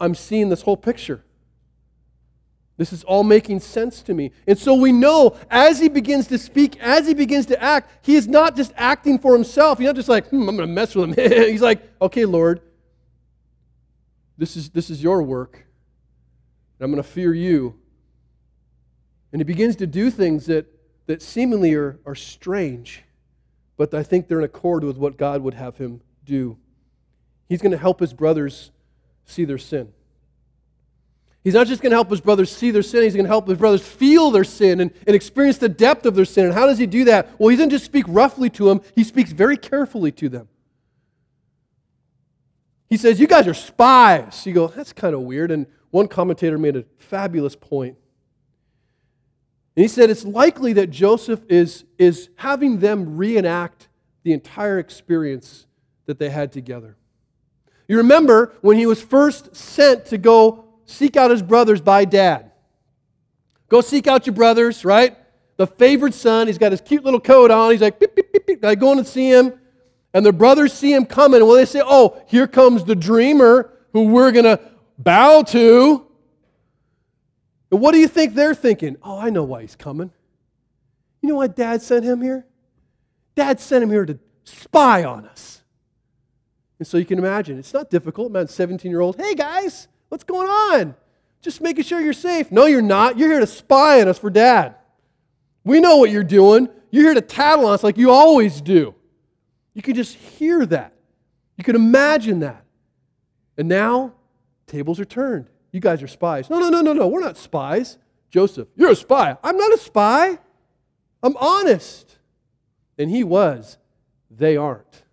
[0.00, 1.24] I'm seeing this whole picture.
[2.80, 4.32] This is all making sense to me.
[4.46, 8.16] And so we know as he begins to speak, as he begins to act, he
[8.16, 9.76] is not just acting for himself.
[9.76, 11.30] He's not just like, hmm, I'm going to mess with him.
[11.30, 12.62] He's like, okay, Lord,
[14.38, 15.66] this is, this is your work.
[16.78, 17.78] And I'm going to fear you.
[19.30, 20.64] And he begins to do things that,
[21.04, 23.02] that seemingly are, are strange,
[23.76, 26.56] but I think they're in accord with what God would have him do.
[27.46, 28.70] He's going to help his brothers
[29.26, 29.92] see their sin.
[31.42, 33.48] He's not just going to help his brothers see their sin, he's going to help
[33.48, 36.44] his brothers feel their sin and, and experience the depth of their sin.
[36.44, 37.30] And how does he do that?
[37.38, 40.48] Well, he doesn't just speak roughly to them, he speaks very carefully to them.
[42.90, 44.44] He says, You guys are spies.
[44.44, 45.50] You go, That's kind of weird.
[45.50, 47.96] And one commentator made a fabulous point.
[49.76, 53.88] And he said, It's likely that Joseph is, is having them reenact
[54.24, 55.66] the entire experience
[56.04, 56.96] that they had together.
[57.88, 62.52] You remember when he was first sent to go seek out his brothers by dad.
[63.68, 65.16] Go seek out your brothers, right?
[65.56, 67.70] The favored son, he's got his cute little coat on.
[67.70, 68.64] He's like, beep, beep, beep, beep.
[68.64, 69.54] I go in and see him.
[70.12, 71.44] And the brothers see him coming.
[71.46, 74.60] Well, they say, Oh, here comes the dreamer who we're going to
[74.98, 76.06] bow to.
[77.70, 78.96] And what do you think they're thinking?
[79.02, 80.10] Oh, I know why he's coming.
[81.20, 82.46] You know why dad sent him here?
[83.36, 85.62] Dad sent him here to spy on us.
[86.78, 88.32] And so you can imagine, it's not difficult.
[88.32, 90.94] Man, 17 year old, hey guys, What's going on?
[91.40, 92.52] Just making sure you're safe.
[92.52, 93.16] No, you're not.
[93.16, 94.74] You're here to spy on us for dad.
[95.64, 96.68] We know what you're doing.
[96.90, 98.94] You're here to tattle on us like you always do.
[99.72, 100.92] You can just hear that.
[101.56, 102.64] You can imagine that.
[103.56, 104.14] And now,
[104.66, 105.48] tables are turned.
[105.72, 106.50] You guys are spies.
[106.50, 107.06] No, no, no, no, no.
[107.06, 107.96] We're not spies.
[108.30, 109.36] Joseph, you're a spy.
[109.42, 110.38] I'm not a spy.
[111.22, 112.18] I'm honest.
[112.98, 113.78] And he was.
[114.30, 115.04] They aren't.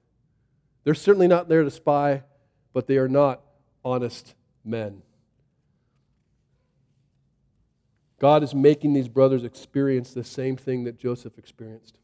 [0.84, 2.24] They're certainly not there to spy,
[2.74, 3.42] but they are not
[3.86, 4.34] honest
[4.68, 5.02] men.
[8.20, 12.00] God is making these brothers experience the same thing that Joseph experienced,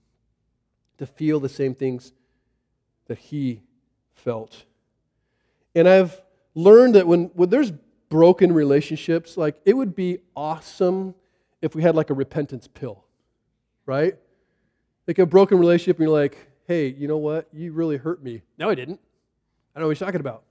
[0.99, 2.13] to feel the same things
[3.07, 3.61] that he
[4.13, 4.65] felt.
[5.75, 6.21] And I've
[6.53, 7.71] learned that when, when there's
[8.09, 11.15] broken relationships, like it would be awesome
[11.61, 13.03] if we had like a repentance pill,
[13.85, 14.15] right?
[15.07, 17.47] Like a broken relationship, and you're like, hey, you know what?
[17.51, 18.43] You really hurt me.
[18.57, 18.99] No, I didn't.
[19.75, 20.43] I don't know what you're talking about.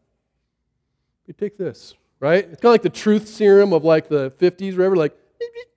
[1.27, 2.44] You take this right?
[2.44, 5.14] It's kind of like the truth serum of like the 50s, whatever, like,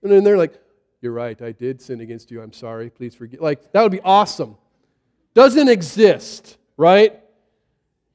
[0.03, 0.53] and then they're like,
[1.01, 3.41] you're right, I did sin against you, I'm sorry, please forgive.
[3.41, 4.55] Like, that would be awesome.
[5.33, 7.19] Doesn't exist, right?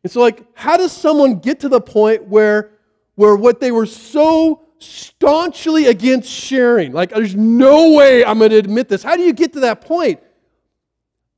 [0.05, 2.71] And so, like, how does someone get to the point where,
[3.17, 8.59] where what they were so staunchly against sharing, like, there's no way I'm going to
[8.59, 9.03] admit this.
[9.03, 10.21] How do you get to that point?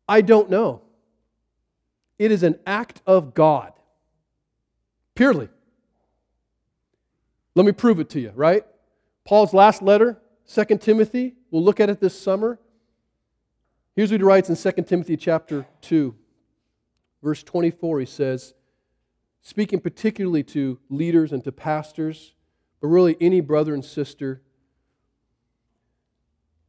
[0.06, 0.82] I don't know.
[2.18, 3.72] It is an act of God,
[5.14, 5.48] purely.
[7.54, 8.64] Let me prove it to you, right?
[9.24, 10.20] Paul's last letter,
[10.52, 12.58] 2 Timothy, we'll look at it this summer.
[13.94, 16.14] Here's what he writes in 2 Timothy chapter 2,
[17.22, 18.00] verse 24.
[18.00, 18.54] He says,
[19.42, 22.32] speaking particularly to leaders and to pastors,
[22.80, 24.40] but really any brother and sister,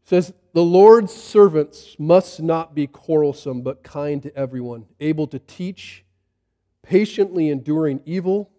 [0.03, 6.03] says, The Lord's servants must not be quarrelsome, but kind to everyone, able to teach,
[6.81, 8.51] patiently enduring evil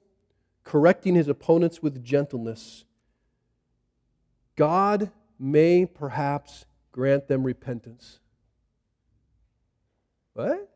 [0.65, 2.85] correcting his opponents with gentleness,
[4.57, 8.21] God may perhaps grant them repentance.
[10.33, 10.71] What?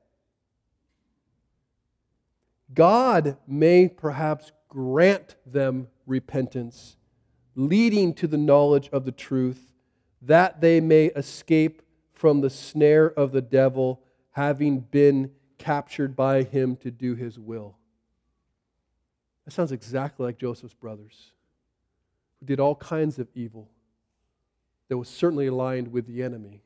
[2.74, 6.96] God may perhaps grant them repentance,
[7.54, 9.72] leading to the knowledge of the truth,
[10.20, 16.76] that they may escape from the snare of the devil, having been captured by him
[16.76, 17.77] to do his will.
[19.48, 21.32] That sounds exactly like Joseph's brothers,
[22.38, 23.70] who did all kinds of evil
[24.88, 26.60] that was certainly aligned with the enemy.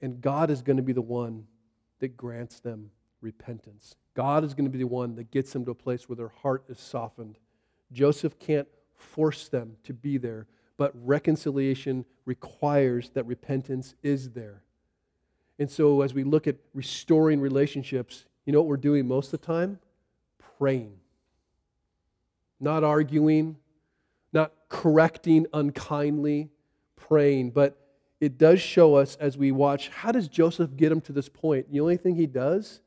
[0.00, 1.46] And God is going to be the one
[1.98, 3.96] that grants them repentance.
[4.14, 6.28] God is going to be the one that gets them to a place where their
[6.28, 7.36] heart is softened.
[7.92, 10.46] Joseph can't force them to be there,
[10.78, 14.62] but reconciliation requires that repentance is there.
[15.58, 19.42] And so, as we look at restoring relationships, you know what we're doing most of
[19.42, 19.78] the time?
[20.60, 20.92] Praying,
[22.60, 23.56] not arguing,
[24.30, 26.50] not correcting unkindly,
[26.96, 27.50] praying.
[27.50, 27.78] But
[28.20, 31.72] it does show us as we watch how does Joseph get him to this point?
[31.72, 32.82] The only thing he does?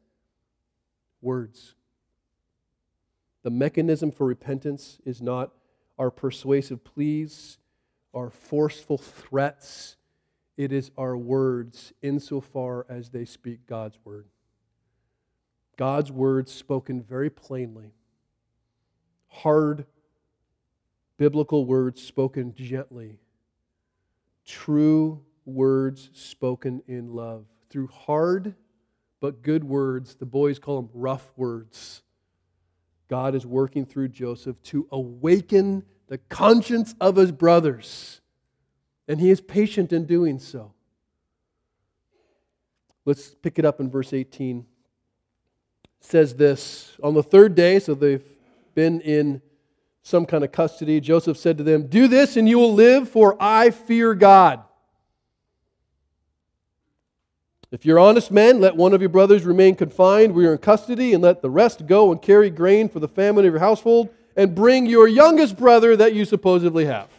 [1.20, 1.74] Words.
[3.42, 5.52] The mechanism for repentance is not
[5.98, 7.58] our persuasive pleas,
[8.14, 9.98] our forceful threats.
[10.58, 14.28] It is our words insofar as they speak God's word.
[15.78, 17.94] God's words spoken very plainly,
[19.28, 19.86] hard
[21.18, 23.20] biblical words spoken gently,
[24.46, 27.46] true words spoken in love.
[27.70, 28.56] Through hard
[29.20, 32.02] but good words, the boys call them rough words.
[33.08, 38.20] God is working through Joseph to awaken the conscience of his brothers
[39.08, 40.74] And he is patient in doing so.
[43.06, 44.66] Let's pick it up in verse 18.
[46.04, 48.24] Says this On the third day, so they've
[48.76, 49.42] been in
[50.04, 53.38] some kind of custody, Joseph said to them, Do this and you will live, for
[53.40, 54.62] I fear God.
[57.72, 60.36] If you're honest men, let one of your brothers remain confined.
[60.36, 63.46] We are in custody, and let the rest go and carry grain for the famine
[63.46, 67.10] of your household, and bring your youngest brother that you supposedly have.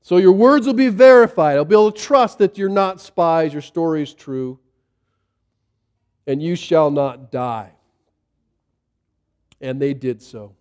[0.00, 1.56] So your words will be verified.
[1.56, 4.58] I'll be able to trust that you're not spies, your story is true,
[6.26, 7.72] and you shall not die.
[9.60, 10.54] And they did so.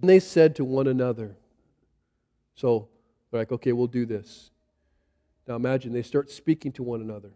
[0.00, 1.36] And they said to one another,
[2.54, 2.88] So
[3.30, 4.50] they're like, okay, we'll do this.
[5.46, 7.30] Now imagine they start speaking to one another.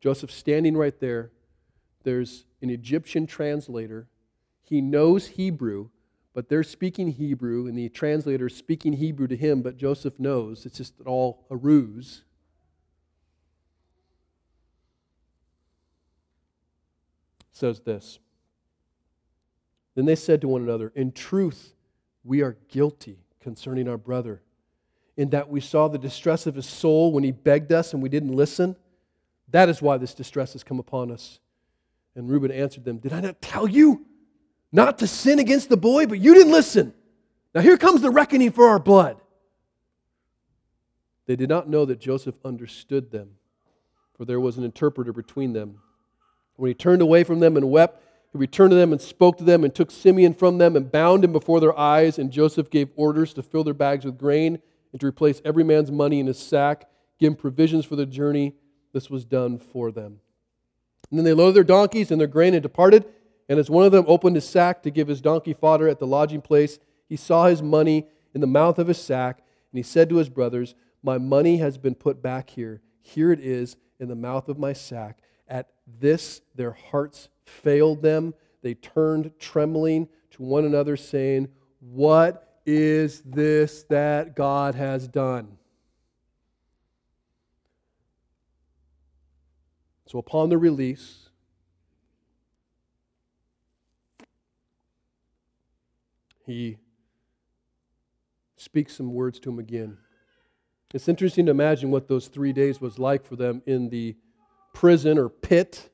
[0.00, 1.30] Joseph standing right there.
[2.02, 4.06] There's an Egyptian translator.
[4.62, 5.88] He knows Hebrew,
[6.34, 10.66] but they're speaking Hebrew, and the translator is speaking Hebrew to him, but Joseph knows
[10.66, 12.24] it's just all a ruse.
[17.54, 18.18] Says this.
[19.94, 21.74] Then they said to one another, In truth,
[22.22, 24.42] we are guilty concerning our brother,
[25.16, 28.10] in that we saw the distress of his soul when he begged us and we
[28.10, 28.76] didn't listen.
[29.48, 31.38] That is why this distress has come upon us.
[32.14, 34.04] And Reuben answered them, Did I not tell you?
[34.74, 36.92] not to sin against the boy, but you didn't listen.
[37.54, 39.20] Now here comes the reckoning for our blood.
[41.26, 43.36] They did not know that Joseph understood them,
[44.14, 45.78] for there was an interpreter between them.
[46.56, 48.02] When he turned away from them and wept,
[48.32, 51.24] he returned to them and spoke to them and took Simeon from them and bound
[51.24, 52.18] him before their eyes.
[52.18, 54.60] And Joseph gave orders to fill their bags with grain
[54.92, 56.88] and to replace every man's money in his sack,
[57.18, 58.54] give him provisions for the journey.
[58.92, 60.20] This was done for them.
[61.10, 63.04] And then they loaded their donkeys and their grain and departed.
[63.48, 66.06] And as one of them opened his sack to give his donkey fodder at the
[66.06, 66.78] lodging place,
[67.08, 69.38] he saw his money in the mouth of his sack,
[69.70, 72.80] and he said to his brothers, My money has been put back here.
[73.00, 75.20] Here it is in the mouth of my sack.
[75.48, 75.68] At
[76.00, 78.34] this, their hearts failed them.
[78.62, 81.48] They turned trembling to one another, saying,
[81.80, 85.58] What is this that God has done?
[90.06, 91.28] So, upon the release,
[96.46, 96.78] he
[98.56, 99.98] speaks some words to him again.
[100.94, 104.16] It's interesting to imagine what those three days was like for them in the
[104.74, 105.88] prison or pit.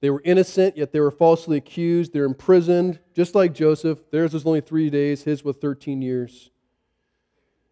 [0.00, 2.12] They were innocent, yet they were falsely accused.
[2.12, 4.10] They're imprisoned, just like Joseph.
[4.10, 6.50] Theirs was only three days, his was 13 years.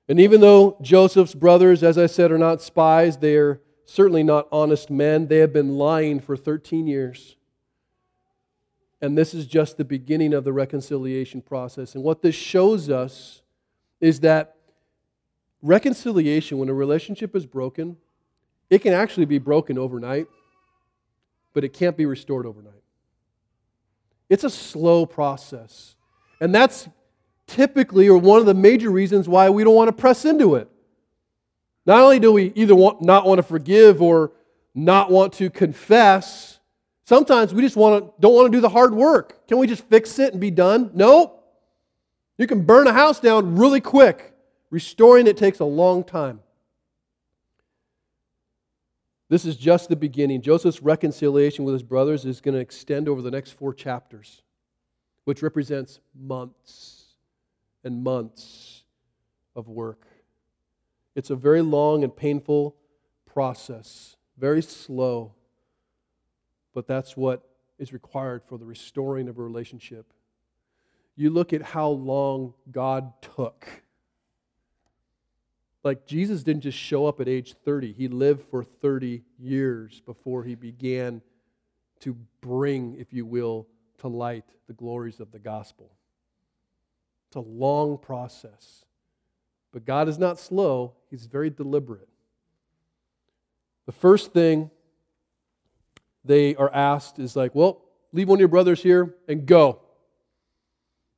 [0.09, 4.47] And even though Joseph's brothers, as I said, are not spies, they are certainly not
[4.53, 5.27] honest men.
[5.27, 7.37] They have been lying for 13 years.
[9.01, 11.95] And this is just the beginning of the reconciliation process.
[11.95, 13.43] And what this shows us
[14.01, 14.57] is that
[15.62, 17.97] reconciliation, when a relationship is broken,
[18.71, 20.27] it can actually be broken overnight,
[21.53, 22.75] but it can't be restored overnight.
[24.29, 25.97] It's a slow process.
[26.41, 26.89] And that's
[27.47, 30.68] typically or one of the major reasons why we don't want to press into it.
[31.85, 34.33] Not only do we either want, not want to forgive or
[34.75, 36.61] not want to confess,
[37.11, 39.49] Sometimes we just want to, don't want to do the hard work.
[39.49, 40.93] Can we just fix it and be done?
[40.95, 41.41] No.
[42.39, 44.33] You can burn a house down really quick.
[44.71, 46.39] Restoring it takes a long time.
[49.31, 50.43] This is just the beginning.
[50.43, 54.43] Joseph's reconciliation with his brothers is going to extend over the next four chapters,
[55.24, 57.14] which represents months
[57.85, 58.83] and months
[59.55, 60.05] of work.
[61.14, 62.74] It's a very long and painful
[63.24, 65.33] process, very slow.
[66.74, 70.12] But that's what is required for the restoring of a relationship.
[71.14, 73.68] You look at how long God took.
[75.83, 80.45] Like Jesus didn't just show up at age 30, he lived for 30 years before
[80.45, 81.22] he began
[82.01, 83.66] to bring, if you will,
[83.99, 85.91] to light the glories of the gospel.
[87.28, 88.85] It's a long process.
[89.72, 92.09] But God is not slow, He's very deliberate.
[93.87, 94.70] The first thing
[96.24, 99.81] they are asked is like, well, leave one of your brothers here and go.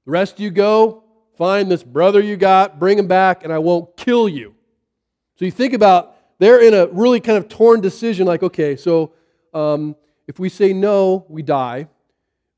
[0.04, 1.01] The rest of you go,
[1.36, 4.54] find this brother you got, bring him back, and I won't kill you.
[5.36, 9.12] So you think about, they're in a really kind of torn decision like, okay, so
[9.54, 11.88] um, if we say no, we die.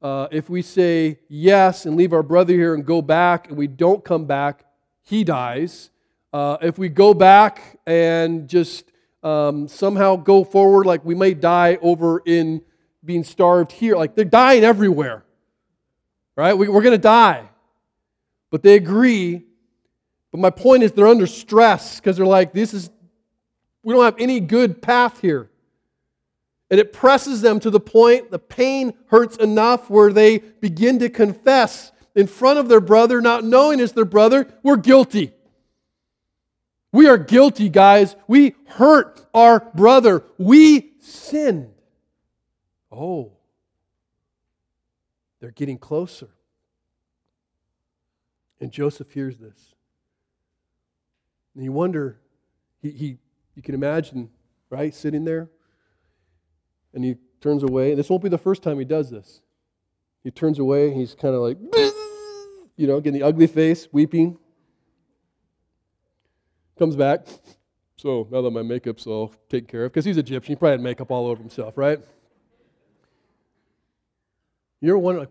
[0.03, 3.67] Uh, if we say yes and leave our brother here and go back and we
[3.67, 4.65] don't come back,
[5.03, 5.91] he dies.
[6.33, 8.91] Uh, if we go back and just
[9.23, 12.61] um, somehow go forward, like we may die over in
[13.05, 13.97] being starved here.
[13.97, 15.25] Like they're dying everywhere,
[16.37, 16.53] right?
[16.53, 17.49] We, we're going to die.
[18.55, 19.43] But they agree.
[20.31, 22.89] But my point is, they're under stress because they're like, this is,
[23.83, 25.51] we don't have any good path here.
[26.71, 31.09] And it presses them to the point the pain hurts enough where they begin to
[31.09, 35.33] confess in front of their brother, not knowing it's their brother, we're guilty.
[36.93, 38.15] We are guilty, guys.
[38.29, 40.23] We hurt our brother.
[40.39, 41.75] We sinned.
[42.93, 43.33] Oh,
[45.41, 46.29] they're getting closer.
[48.61, 49.75] And Joseph hears this.
[51.55, 52.21] And you wonder,
[52.81, 53.19] he, he,
[53.55, 54.31] you can imagine,
[54.71, 55.49] right, sitting there,
[56.93, 57.91] and he turns away.
[57.91, 59.41] And This won't be the first time he does this.
[60.23, 61.59] He turns away, he's kind of like,
[62.77, 64.39] you know, getting the ugly face, weeping.
[66.79, 67.27] Comes back.
[67.97, 70.81] So now that my makeup's all taken care of, because he's Egyptian, he probably had
[70.81, 72.01] makeup all over himself, right?
[74.81, 75.31] You're wonder, like,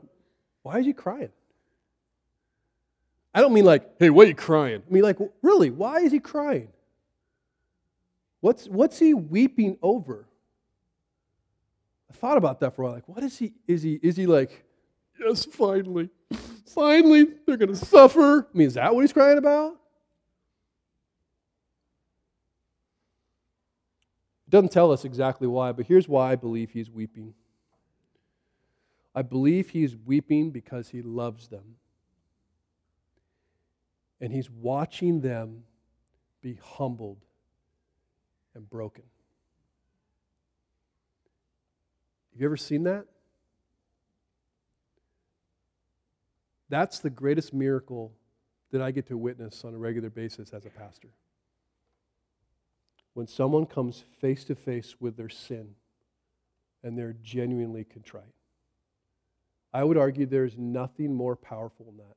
[0.63, 1.29] why is he crying?
[3.33, 4.83] I don't mean like, hey, why are you crying?
[4.87, 6.67] I mean, like, really, why is he crying?
[8.41, 10.27] What's, what's he weeping over?
[12.11, 12.93] I thought about that for a while.
[12.93, 13.53] Like, what is he?
[13.67, 14.63] Is he, is he like,
[15.19, 16.09] yes, finally,
[16.67, 18.47] finally, they're going to suffer?
[18.53, 19.71] I mean, is that what he's crying about?
[24.47, 27.33] It doesn't tell us exactly why, but here's why I believe he's weeping.
[29.15, 31.77] I believe he's weeping because he loves them.
[34.23, 35.63] And he's watching them
[36.41, 37.17] be humbled
[38.55, 39.03] and broken.
[42.31, 43.05] Have you ever seen that?
[46.69, 48.13] That's the greatest miracle
[48.71, 51.09] that I get to witness on a regular basis as a pastor
[53.13, 55.75] when someone comes face to face with their sin
[56.81, 58.23] and they're genuinely contrite.
[59.73, 62.15] I would argue there's nothing more powerful than that.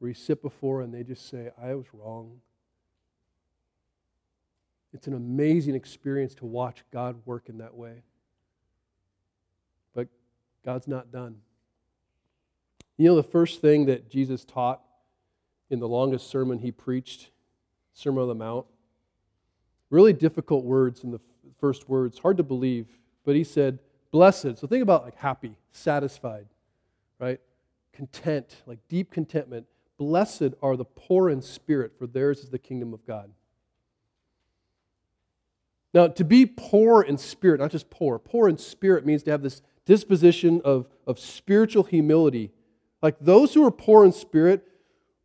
[0.00, 2.40] Before and they just say, I was wrong.
[4.94, 8.02] It's an amazing experience to watch God work in that way.
[9.94, 10.08] But
[10.64, 11.36] God's not done.
[12.96, 14.80] You know, the first thing that Jesus taught
[15.70, 17.30] in the longest sermon he preached,
[17.92, 18.66] Sermon on the Mount,
[19.90, 21.20] Really difficult words in the
[21.58, 22.86] first words, hard to believe,
[23.24, 23.78] but he said,
[24.10, 24.58] blessed.
[24.58, 26.46] So think about like happy, satisfied,
[27.18, 27.40] right?
[27.92, 29.66] Content, like deep contentment.
[29.98, 33.30] Blessed are the poor in spirit, for theirs is the kingdom of God.
[35.92, 39.42] Now, to be poor in spirit, not just poor, poor in spirit means to have
[39.42, 42.52] this disposition of, of spiritual humility.
[43.02, 44.66] Like those who are poor in spirit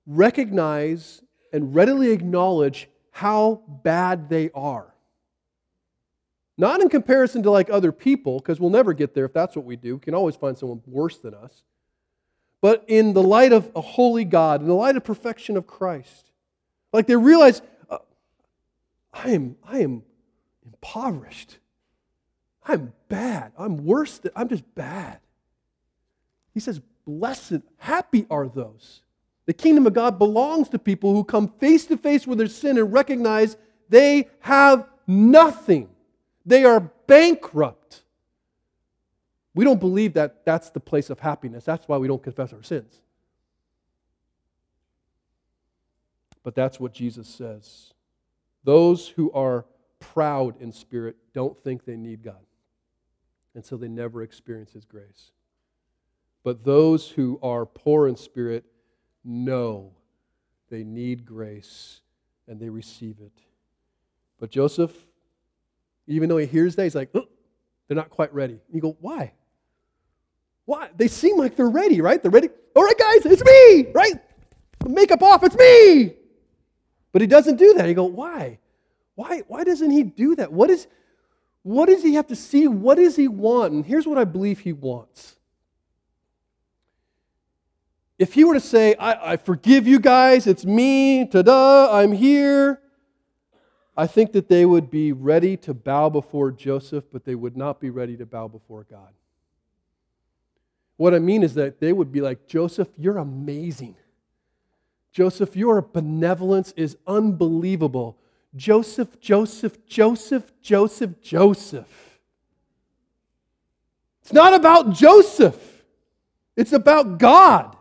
[0.08, 1.22] recognize
[1.52, 4.94] and readily acknowledge how bad they are.
[6.58, 9.66] Not in comparison to like other people, because we'll never get there if that's what
[9.66, 9.96] we do.
[9.96, 11.64] We can always find someone worse than us.
[12.64, 16.32] But in the light of a holy God, in the light of perfection of Christ.
[16.94, 17.98] Like they realize, uh,
[19.12, 20.04] I, am, I am
[20.66, 21.58] impoverished.
[22.66, 23.52] I'm bad.
[23.58, 24.20] I'm worse.
[24.20, 25.20] Than, I'm just bad.
[26.54, 29.02] He says, Blessed, happy are those
[29.46, 32.78] the kingdom of God belongs to people who come face to face with their sin
[32.78, 33.58] and recognize
[33.90, 35.90] they have nothing.
[36.46, 38.03] They are bankrupt.
[39.56, 41.64] We don't believe that that's the place of happiness.
[41.64, 43.02] That's why we don't confess our sins.
[46.44, 47.94] But that's what Jesus says.
[48.64, 49.66] Those who are
[50.00, 52.46] proud in spirit don't think they need God.
[53.56, 55.32] And so they never experience His grace.
[56.44, 58.66] But those who are poor in spirit
[59.24, 59.92] know
[60.70, 62.02] they need grace
[62.48, 63.32] and they receive it.
[64.40, 64.94] But Joseph,
[66.08, 67.24] even though he hears that, he's like, they're
[67.96, 68.54] not quite ready.
[68.54, 69.32] And you go, why?
[70.66, 70.90] Why?
[70.96, 72.22] They seem like they're ready, right?
[72.22, 72.50] They're ready.
[72.76, 74.14] All right, guys, it's me, right?
[74.88, 76.16] Makeup off, it's me.
[77.12, 77.88] But he doesn't do that.
[77.88, 78.60] You go, why?
[79.16, 80.52] Why, why doesn't he do that?
[80.52, 80.88] What, is,
[81.62, 82.68] what does he have to see?
[82.68, 83.74] What does he want?
[83.74, 85.36] And here's what I believe he wants
[88.24, 92.12] if he were to say, I, I forgive you guys, it's me, ta da, I'm
[92.12, 92.80] here,
[93.98, 97.80] I think that they would be ready to bow before Joseph, but they would not
[97.80, 99.10] be ready to bow before God.
[100.98, 103.96] What I mean is that they would be like, Joseph, you're amazing.
[105.12, 108.18] Joseph, your benevolence is unbelievable.
[108.56, 112.20] Joseph, Joseph, Joseph, Joseph, Joseph.
[114.22, 115.84] It's not about Joseph,
[116.56, 117.76] it's about God.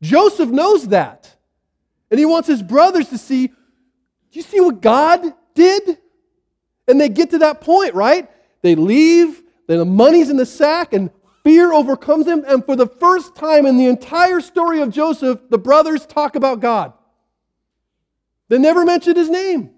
[0.00, 1.34] Joseph knows that.
[2.10, 3.54] And he wants his brothers to see, do
[4.30, 5.98] you see what God did?
[6.86, 8.30] And they get to that point, right?
[8.62, 11.10] They leave, the money's in the sack, and
[11.48, 12.44] fear overcomes them.
[12.46, 16.60] And for the first time in the entire story of Joseph, the brothers talk about
[16.60, 16.92] God.
[18.50, 19.70] They never mentioned his name.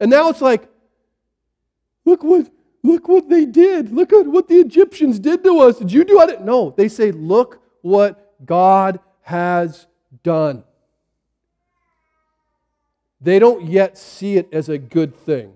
[0.00, 0.68] And now it's like,
[2.04, 2.50] look what,
[2.82, 3.92] look what they did.
[3.92, 5.78] Look at what the Egyptians did to us.
[5.78, 6.40] Did you do it?
[6.40, 9.86] No, they say, look what God has
[10.24, 10.64] done.
[13.20, 15.54] They don't yet see it as a good thing.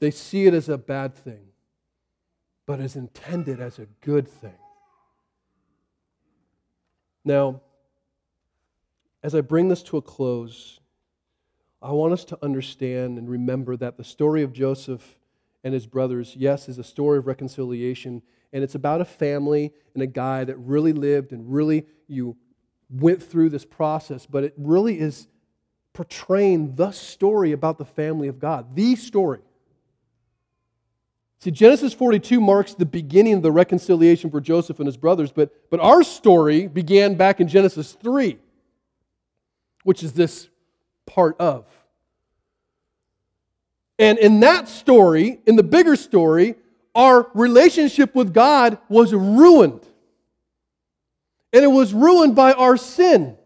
[0.00, 1.40] They see it as a bad thing,
[2.66, 4.58] but is intended as a good thing.
[7.24, 7.60] Now,
[9.22, 10.80] as I bring this to a close,
[11.80, 15.16] I want us to understand and remember that the story of Joseph
[15.64, 20.02] and his brothers, yes, is a story of reconciliation, and it's about a family and
[20.02, 22.36] a guy that really lived and really you
[22.90, 25.28] went through this process, but it really is
[25.92, 29.40] portraying the story about the family of God, the story.
[31.42, 35.52] See, Genesis 42 marks the beginning of the reconciliation for Joseph and his brothers, but,
[35.70, 38.38] but our story began back in Genesis 3,
[39.82, 40.48] which is this
[41.04, 41.66] part of.
[43.98, 46.54] And in that story, in the bigger story,
[46.94, 49.84] our relationship with God was ruined.
[51.52, 53.36] And it was ruined by our sin.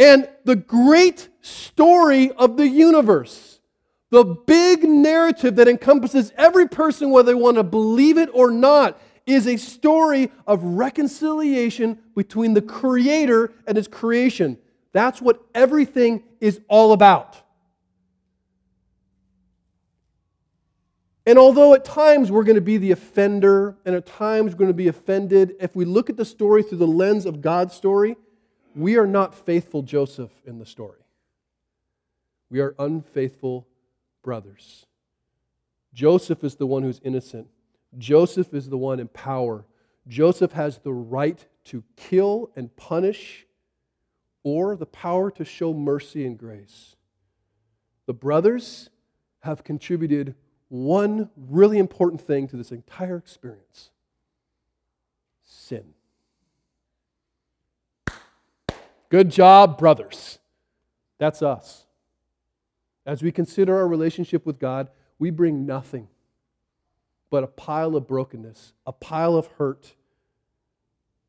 [0.00, 3.59] And the great story of the universe
[4.10, 9.00] the big narrative that encompasses every person, whether they want to believe it or not,
[9.24, 14.58] is a story of reconciliation between the Creator and His creation.
[14.92, 17.40] That's what everything is all about.
[21.26, 24.70] And although at times we're going to be the offender, and at times we're going
[24.70, 28.16] to be offended, if we look at the story through the lens of God's story,
[28.74, 30.98] we are not faithful Joseph in the story.
[32.50, 33.68] We are unfaithful
[34.22, 34.86] brothers.
[35.92, 37.48] Joseph is the one who's innocent.
[37.98, 39.64] Joseph is the one in power.
[40.06, 43.46] Joseph has the right to kill and punish
[44.42, 46.96] or the power to show mercy and grace.
[48.06, 48.90] The brothers
[49.40, 50.34] have contributed
[50.68, 53.90] one really important thing to this entire experience
[55.42, 55.94] sin.
[59.08, 60.38] Good job, brothers.
[61.18, 61.86] That's us.
[63.06, 64.88] As we consider our relationship with God,
[65.18, 66.08] we bring nothing
[67.30, 69.94] but a pile of brokenness, a pile of hurt,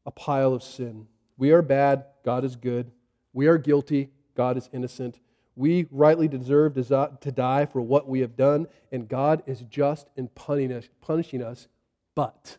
[0.05, 1.07] a pile of sin.
[1.37, 2.91] We are bad, God is good.
[3.33, 5.19] We are guilty, God is innocent.
[5.55, 10.27] We rightly deserve to die for what we have done, and God is just in
[10.29, 11.67] punishing us.
[12.15, 12.57] But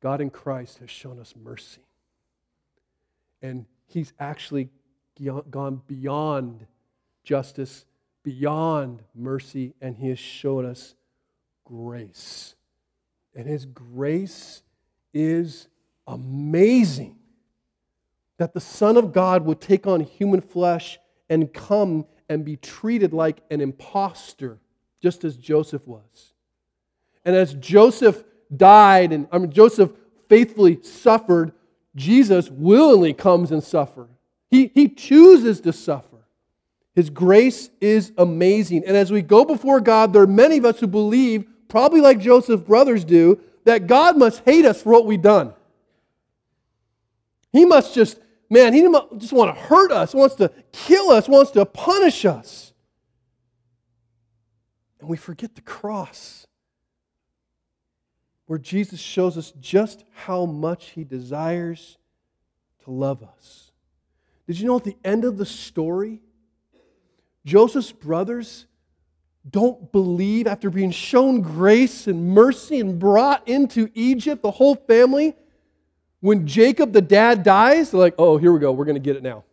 [0.00, 1.82] God in Christ has shown us mercy.
[3.42, 4.70] And He's actually
[5.50, 6.66] gone beyond
[7.24, 7.84] justice,
[8.22, 10.94] beyond mercy, and He has shown us
[11.64, 12.54] grace.
[13.34, 14.62] And His grace
[15.14, 15.68] is
[16.06, 17.16] amazing.
[18.38, 20.98] That the Son of God would take on human flesh
[21.28, 24.58] and come and be treated like an impostor,
[25.02, 26.34] just as Joseph was.
[27.24, 29.92] And as Joseph died, and I mean, Joseph
[30.28, 31.52] faithfully suffered,
[31.94, 34.08] Jesus willingly comes and suffers.
[34.50, 36.09] He, he chooses to suffer.
[36.94, 38.84] His grace is amazing.
[38.84, 42.18] And as we go before God, there are many of us who believe, probably like
[42.18, 45.54] Joseph's brothers do, that God must hate us for what we've done.
[47.52, 48.18] He must just,
[48.48, 48.82] man, he
[49.18, 52.72] just want to hurt us, wants to kill us, wants to punish us.
[54.98, 56.46] And we forget the cross,
[58.46, 61.98] where Jesus shows us just how much he desires
[62.84, 63.70] to love us.
[64.46, 66.20] Did you know at the end of the story,
[67.44, 68.66] Joseph's brothers
[69.48, 75.34] don't believe after being shown grace and mercy and brought into Egypt, the whole family.
[76.20, 78.72] When Jacob, the dad, dies, they're like, oh, here we go.
[78.72, 79.44] We're going to get it now.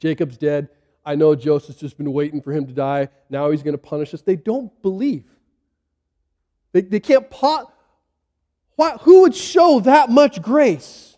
[0.00, 0.68] Jacob's dead.
[1.04, 3.08] I know Joseph's just been waiting for him to die.
[3.28, 4.22] Now he's going to punish us.
[4.22, 5.24] They don't believe.
[6.72, 7.72] They, they can't pot.
[8.76, 11.16] Why, who would show that much grace?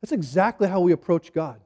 [0.00, 1.60] That's exactly how we approach God.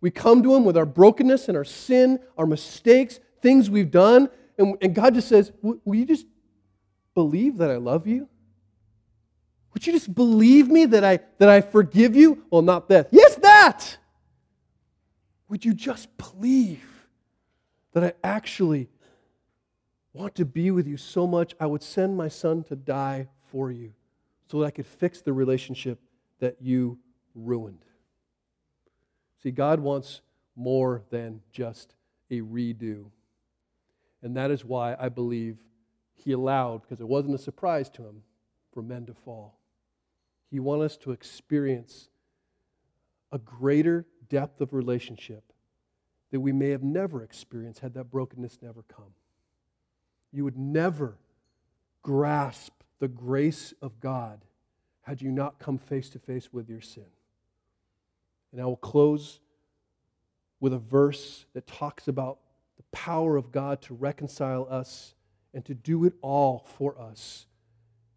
[0.00, 4.28] We come to Him with our brokenness and our sin, our mistakes, things we've done,
[4.58, 6.26] and, and God just says, Will you just
[7.14, 8.28] believe that I love you?
[9.72, 12.44] Would you just believe me that I, that I forgive you?
[12.50, 13.08] Well, not that.
[13.12, 13.98] Yes, that!
[15.48, 17.06] Would you just believe
[17.92, 18.88] that I actually
[20.12, 23.70] want to be with you so much, I would send my son to die for
[23.70, 23.92] you
[24.50, 26.00] so that I could fix the relationship
[26.40, 26.98] that you
[27.34, 27.84] ruined?
[29.42, 30.20] See, God wants
[30.56, 31.94] more than just
[32.30, 33.06] a redo.
[34.22, 35.58] And that is why I believe
[36.14, 38.22] He allowed, because it wasn't a surprise to Him,
[38.72, 39.58] for men to fall.
[40.50, 42.08] He wants us to experience
[43.30, 45.52] a greater, depth of relationship
[46.30, 49.14] that we may have never experienced had that brokenness never come.
[50.32, 51.16] You would never
[52.02, 54.44] grasp the grace of God
[55.02, 57.06] had you not come face to face with your sin.
[58.52, 59.40] And I will close
[60.60, 62.38] with a verse that talks about
[62.76, 65.14] the power of God to reconcile us
[65.54, 67.46] and to do it all for us.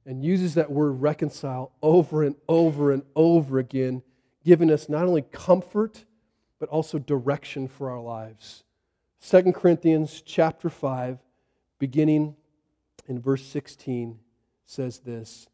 [0.05, 4.01] And uses that word reconcile over and over and over again,
[4.43, 6.05] giving us not only comfort,
[6.59, 8.63] but also direction for our lives.
[9.27, 11.19] 2 Corinthians chapter 5,
[11.77, 12.35] beginning
[13.07, 14.19] in verse 16,
[14.65, 15.47] says this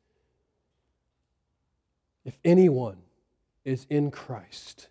[2.23, 2.97] If anyone
[3.67, 4.87] is in Christ,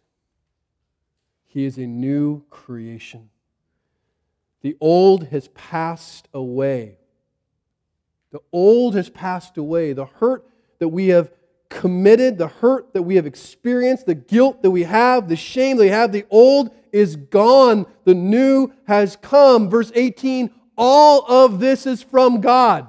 [1.46, 3.30] he is a new creation.
[4.60, 6.98] The old has passed away.
[8.32, 9.92] The old has passed away.
[9.92, 10.44] The hurt
[10.78, 11.30] that we have
[11.70, 15.84] committed, the hurt that we have experienced, the guilt that we have, the shame that
[15.84, 17.86] we have, the old is gone.
[18.04, 19.70] The new has come.
[19.70, 22.86] Verse 18 all of this is from God.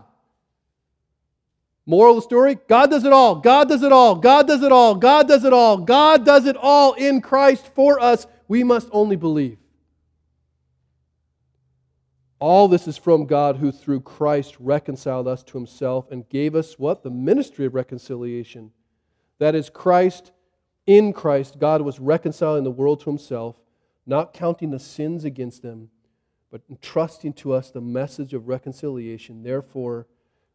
[1.89, 3.35] Moral of the story God does it all.
[3.35, 4.15] God does it all.
[4.15, 4.93] God does it all.
[4.93, 5.77] God does it all.
[5.77, 8.27] God does it all in Christ for us.
[8.49, 9.57] We must only believe.
[12.39, 16.77] All this is from God who through Christ reconciled us to himself and gave us
[16.77, 17.03] what?
[17.03, 18.71] The ministry of reconciliation.
[19.39, 20.31] That is, Christ,
[20.85, 23.55] in Christ, God was reconciling the world to himself,
[24.05, 25.89] not counting the sins against them,
[26.51, 29.41] but entrusting to us the message of reconciliation.
[29.41, 30.05] Therefore,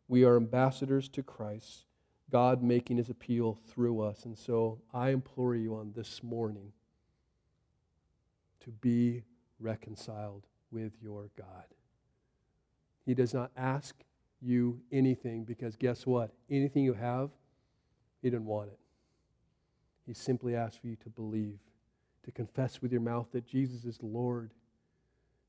[0.08, 1.84] we are ambassadors to Christ,
[2.30, 4.24] God making his appeal through us.
[4.24, 6.72] And so I implore you on this morning
[8.60, 9.22] to be
[9.58, 11.66] reconciled with your God.
[13.04, 13.94] He does not ask
[14.40, 16.32] you anything because guess what?
[16.50, 17.30] Anything you have,
[18.22, 18.78] He didn't want it.
[20.06, 21.58] He simply asks for you to believe,
[22.24, 24.50] to confess with your mouth that Jesus is Lord,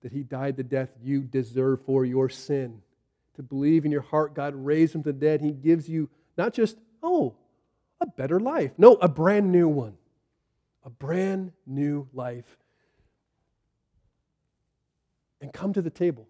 [0.02, 2.82] that He died the death you deserve for your sin,
[3.36, 5.42] to believe in your heart God raised Him to the dead.
[5.42, 7.36] He gives you not just, oh,
[8.02, 9.96] a better life, no, a brand new one,
[10.84, 12.58] a brand new life
[15.44, 16.26] and come to the table.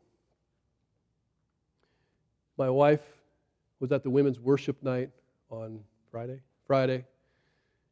[2.58, 3.08] My wife
[3.80, 5.12] was at the women's worship night
[5.52, 7.06] on Friday, Friday,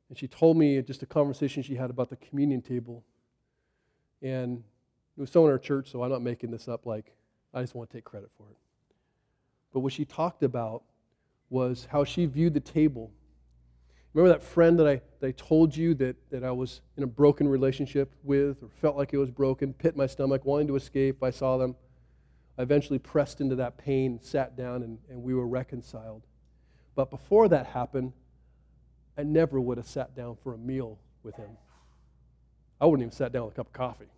[0.10, 3.04] and she told me just a conversation she had about the communion table.
[4.24, 4.64] And
[5.16, 7.14] it was someone in our church, so I'm not making this up like
[7.54, 8.58] I just want to take credit for it.
[9.74, 10.84] But what she talked about
[11.50, 13.12] was how she viewed the table
[14.14, 17.08] Remember that friend that I, that I told you that, that I was in a
[17.08, 21.24] broken relationship with or felt like it was broken, pit my stomach, wanting to escape?
[21.24, 21.76] I saw them.
[22.58, 26.24] I eventually pressed into that pain, sat down, and, and we were reconciled.
[26.94, 28.12] But before that happened,
[29.18, 31.52] I never would have sat down for a meal with him.
[32.82, 34.10] I wouldn't even sat down with a cup of coffee.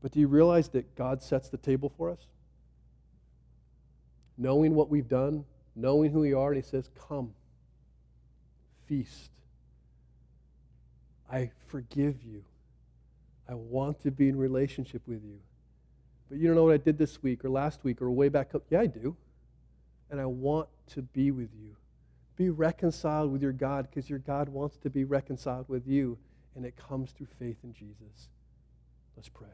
[0.00, 2.26] But do you realize that God sets the table for us?
[4.38, 7.32] Knowing what we've done, knowing who we are, and He says, Come
[8.86, 9.30] feast.
[11.30, 12.44] I forgive you.
[13.48, 15.38] I want to be in relationship with you.
[16.28, 18.54] But you don't know what I did this week or last week or way back
[18.54, 18.62] up.
[18.70, 19.16] Yeah, I do.
[20.10, 21.76] And I want to be with you.
[22.36, 26.18] Be reconciled with your God because your God wants to be reconciled with you,
[26.54, 28.28] and it comes through faith in Jesus.
[29.16, 29.48] Let's pray.